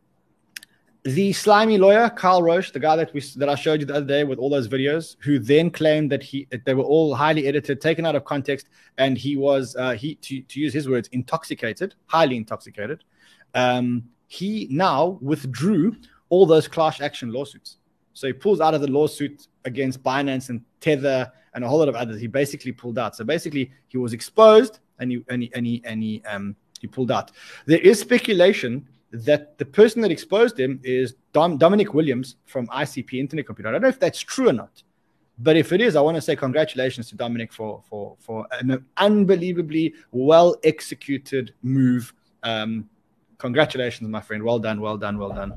the 1.03 1.33
slimy 1.33 1.77
lawyer 1.77 2.09
Kyle 2.09 2.41
Roche, 2.41 2.71
the 2.71 2.79
guy 2.79 2.95
that 2.95 3.13
we 3.13 3.19
that 3.35 3.49
I 3.49 3.55
showed 3.55 3.81
you 3.81 3.85
the 3.85 3.95
other 3.95 4.05
day 4.05 4.23
with 4.23 4.39
all 4.39 4.49
those 4.49 4.67
videos, 4.69 5.17
who 5.19 5.37
then 5.37 5.69
claimed 5.69 6.11
that 6.11 6.23
he 6.23 6.47
that 6.49 6.63
they 6.63 6.73
were 6.73 6.83
all 6.83 7.13
highly 7.13 7.45
edited, 7.45 7.81
taken 7.81 8.05
out 8.05 8.15
of 8.15 8.23
context, 8.23 8.69
and 8.97 9.17
he 9.17 9.35
was 9.35 9.75
uh, 9.75 9.91
he 9.91 10.15
to, 10.15 10.41
to 10.41 10.59
use 10.59 10.73
his 10.73 10.87
words 10.87 11.09
intoxicated, 11.11 11.95
highly 12.05 12.37
intoxicated. 12.37 13.03
Um, 13.53 14.05
he 14.27 14.67
now 14.71 15.19
withdrew 15.21 15.97
all 16.29 16.45
those 16.45 16.67
class 16.67 17.01
action 17.01 17.31
lawsuits. 17.31 17.77
So 18.13 18.27
he 18.27 18.33
pulls 18.33 18.61
out 18.61 18.73
of 18.73 18.81
the 18.81 18.89
lawsuit 18.89 19.47
against 19.65 20.01
Binance 20.03 20.49
and 20.49 20.61
Tether 20.79 21.31
and 21.55 21.63
a 21.63 21.67
whole 21.67 21.79
lot 21.79 21.89
of 21.89 21.95
others. 21.95 22.19
He 22.19 22.27
basically 22.27 22.71
pulled 22.71 22.97
out. 22.97 23.15
So 23.15 23.23
basically, 23.23 23.71
he 23.87 23.97
was 23.97 24.13
exposed 24.13 24.79
and 24.99 25.11
he 25.11 25.23
and 25.29 25.43
he 25.43 25.51
and 25.53 25.65
he, 25.65 25.81
and 25.85 26.03
he 26.03 26.23
um 26.27 26.55
he 26.79 26.87
pulled 26.87 27.11
out. 27.11 27.31
There 27.65 27.79
is 27.79 27.99
speculation 27.99 28.87
that 29.11 29.57
the 29.57 29.65
person 29.65 30.01
that 30.01 30.11
exposed 30.11 30.59
him 30.59 30.79
is 30.83 31.15
Dom, 31.33 31.57
Dominic 31.57 31.93
Williams 31.93 32.37
from 32.45 32.67
ICP 32.67 33.13
Internet 33.19 33.45
Computer. 33.45 33.69
I 33.69 33.71
don't 33.73 33.81
know 33.81 33.87
if 33.87 33.99
that's 33.99 34.19
true 34.19 34.49
or 34.49 34.53
not, 34.53 34.81
but 35.37 35.55
if 35.55 35.71
it 35.71 35.81
is, 35.81 35.95
I 35.95 36.01
want 36.01 36.15
to 36.15 36.21
say 36.21 36.35
congratulations 36.35 37.09
to 37.09 37.15
Dominic 37.15 37.53
for 37.53 37.81
for 37.89 38.15
for 38.19 38.47
an 38.59 38.85
unbelievably 38.97 39.93
well 40.11 40.55
executed 40.63 41.53
move. 41.61 42.13
Um, 42.41 42.89
congratulations, 43.37 44.09
my 44.09 44.21
friend. 44.21 44.43
Well 44.43 44.59
done, 44.59 44.81
well 44.81 44.97
done, 44.97 45.17
well 45.17 45.29
done. 45.29 45.53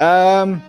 Um, 0.00 0.62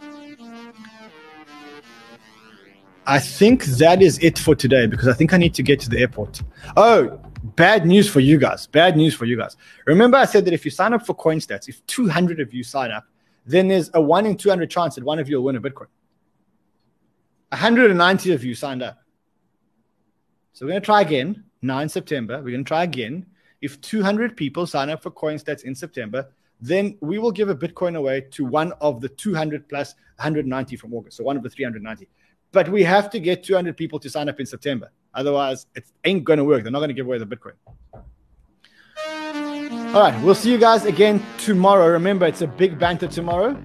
I 3.08 3.20
think 3.20 3.66
that 3.66 4.02
is 4.02 4.18
it 4.20 4.40
for 4.40 4.56
today 4.56 4.88
because 4.88 5.08
I 5.08 5.14
think 5.14 5.34
I 5.34 5.38
need 5.38 5.54
to 5.56 5.64
get 5.64 5.80
to 5.82 5.90
the 5.90 6.00
airport. 6.00 6.42
Oh, 6.76 7.20
bad 7.44 7.86
news 7.86 8.10
for 8.10 8.20
you 8.20 8.40
guys. 8.40 8.66
Bad 8.66 8.98
news 8.98 9.14
for 9.14 9.26
you 9.26 9.38
guys. 9.38 9.58
Remember, 9.86 10.18
I 10.18 10.26
said 10.26 10.46
that 10.46 10.54
if 10.54 10.66
you 10.66 10.72
sign 10.72 10.94
up 10.94 11.06
for 11.06 11.16
CoinStats, 11.16 11.70
if 11.70 11.86
200 11.86 12.40
of 12.40 12.54
you 12.54 12.64
sign 12.64 12.92
up, 12.92 13.06
then 13.46 13.68
there's 13.68 13.92
a 13.94 14.02
1 14.02 14.26
in 14.26 14.36
200 14.36 14.70
chance 14.70 14.96
that 14.96 15.04
one 15.04 15.20
of 15.20 15.30
you 15.30 15.38
will 15.38 15.44
win 15.44 15.56
a 15.56 15.62
Bitcoin. 15.62 15.88
190 17.50 18.34
of 18.34 18.44
you 18.44 18.56
signed 18.56 18.82
up. 18.82 18.98
So 20.54 20.66
we're 20.66 20.72
going 20.72 20.82
to 20.82 20.86
try 20.86 21.02
again, 21.02 21.44
9 21.62 21.90
September. 21.90 22.38
We're 22.38 22.52
going 22.52 22.64
to 22.64 22.68
try 22.68 22.84
again. 22.84 23.28
If 23.62 23.80
200 23.82 24.36
people 24.36 24.66
sign 24.66 24.90
up 24.90 25.04
for 25.04 25.12
CoinStats 25.12 25.64
in 25.64 25.76
September, 25.76 26.30
then 26.60 26.98
we 27.02 27.20
will 27.20 27.32
give 27.32 27.50
a 27.50 27.56
Bitcoin 27.56 27.96
away 27.98 28.22
to 28.32 28.46
one 28.46 28.72
of 28.82 29.00
the 29.00 29.10
200 29.10 29.70
plus 29.70 29.94
190 30.18 30.76
from 30.78 30.94
August. 30.94 31.18
So 31.18 31.24
one 31.24 31.38
of 31.38 31.44
the 31.44 31.50
390. 31.50 32.08
But 32.56 32.70
we 32.70 32.84
have 32.84 33.10
to 33.10 33.20
get 33.20 33.44
200 33.44 33.76
people 33.76 34.00
to 34.00 34.10
sign 34.10 34.30
up 34.30 34.40
in 34.40 34.46
September. 34.46 34.90
Otherwise, 35.14 35.68
it 35.76 35.84
ain't 36.06 36.24
going 36.24 36.38
to 36.38 36.46
work. 36.46 36.64
They're 36.64 36.72
not 36.72 36.80
going 36.80 36.88
to 36.88 36.94
give 36.94 37.06
away 37.06 37.18
the 37.18 37.26
Bitcoin. 37.26 37.56
All 39.94 40.02
right, 40.02 40.18
we'll 40.24 40.36
see 40.36 40.54
you 40.54 40.58
guys 40.58 40.86
again 40.86 41.22
tomorrow. 41.38 41.86
Remember, 41.90 42.26
it's 42.26 42.44
a 42.44 42.48
big 42.48 42.80
banter 42.80 43.10
tomorrow. 43.10 43.62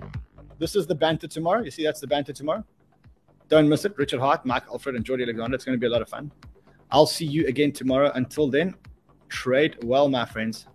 This 0.59 0.75
is 0.75 0.89
the 0.89 0.95
banter 0.97 1.29
tomorrow. 1.29 1.63
You 1.63 1.71
see, 1.71 1.85
that's 1.85 2.01
the 2.01 2.09
banter 2.09 2.33
tomorrow. 2.33 2.65
Don't 3.49 3.69
miss 3.69 3.85
it. 3.85 3.97
Richard 3.97 4.19
Heart, 4.19 4.45
Mike 4.45 4.65
Alfred, 4.69 4.97
and 4.97 5.05
Jordi 5.05 5.23
Alexander. 5.23 5.55
It's 5.55 5.65
going 5.65 5.79
to 5.79 5.81
be 5.81 5.87
a 5.87 5.91
lot 5.91 6.03
of 6.03 6.09
fun. 6.09 6.33
I'll 6.91 7.07
see 7.07 7.27
you 7.27 7.47
again 7.47 7.71
tomorrow. 7.71 8.11
Until 8.17 8.49
then, 8.49 8.75
trade 9.29 9.77
well, 9.85 10.09
my 10.09 10.25
friends. 10.25 10.67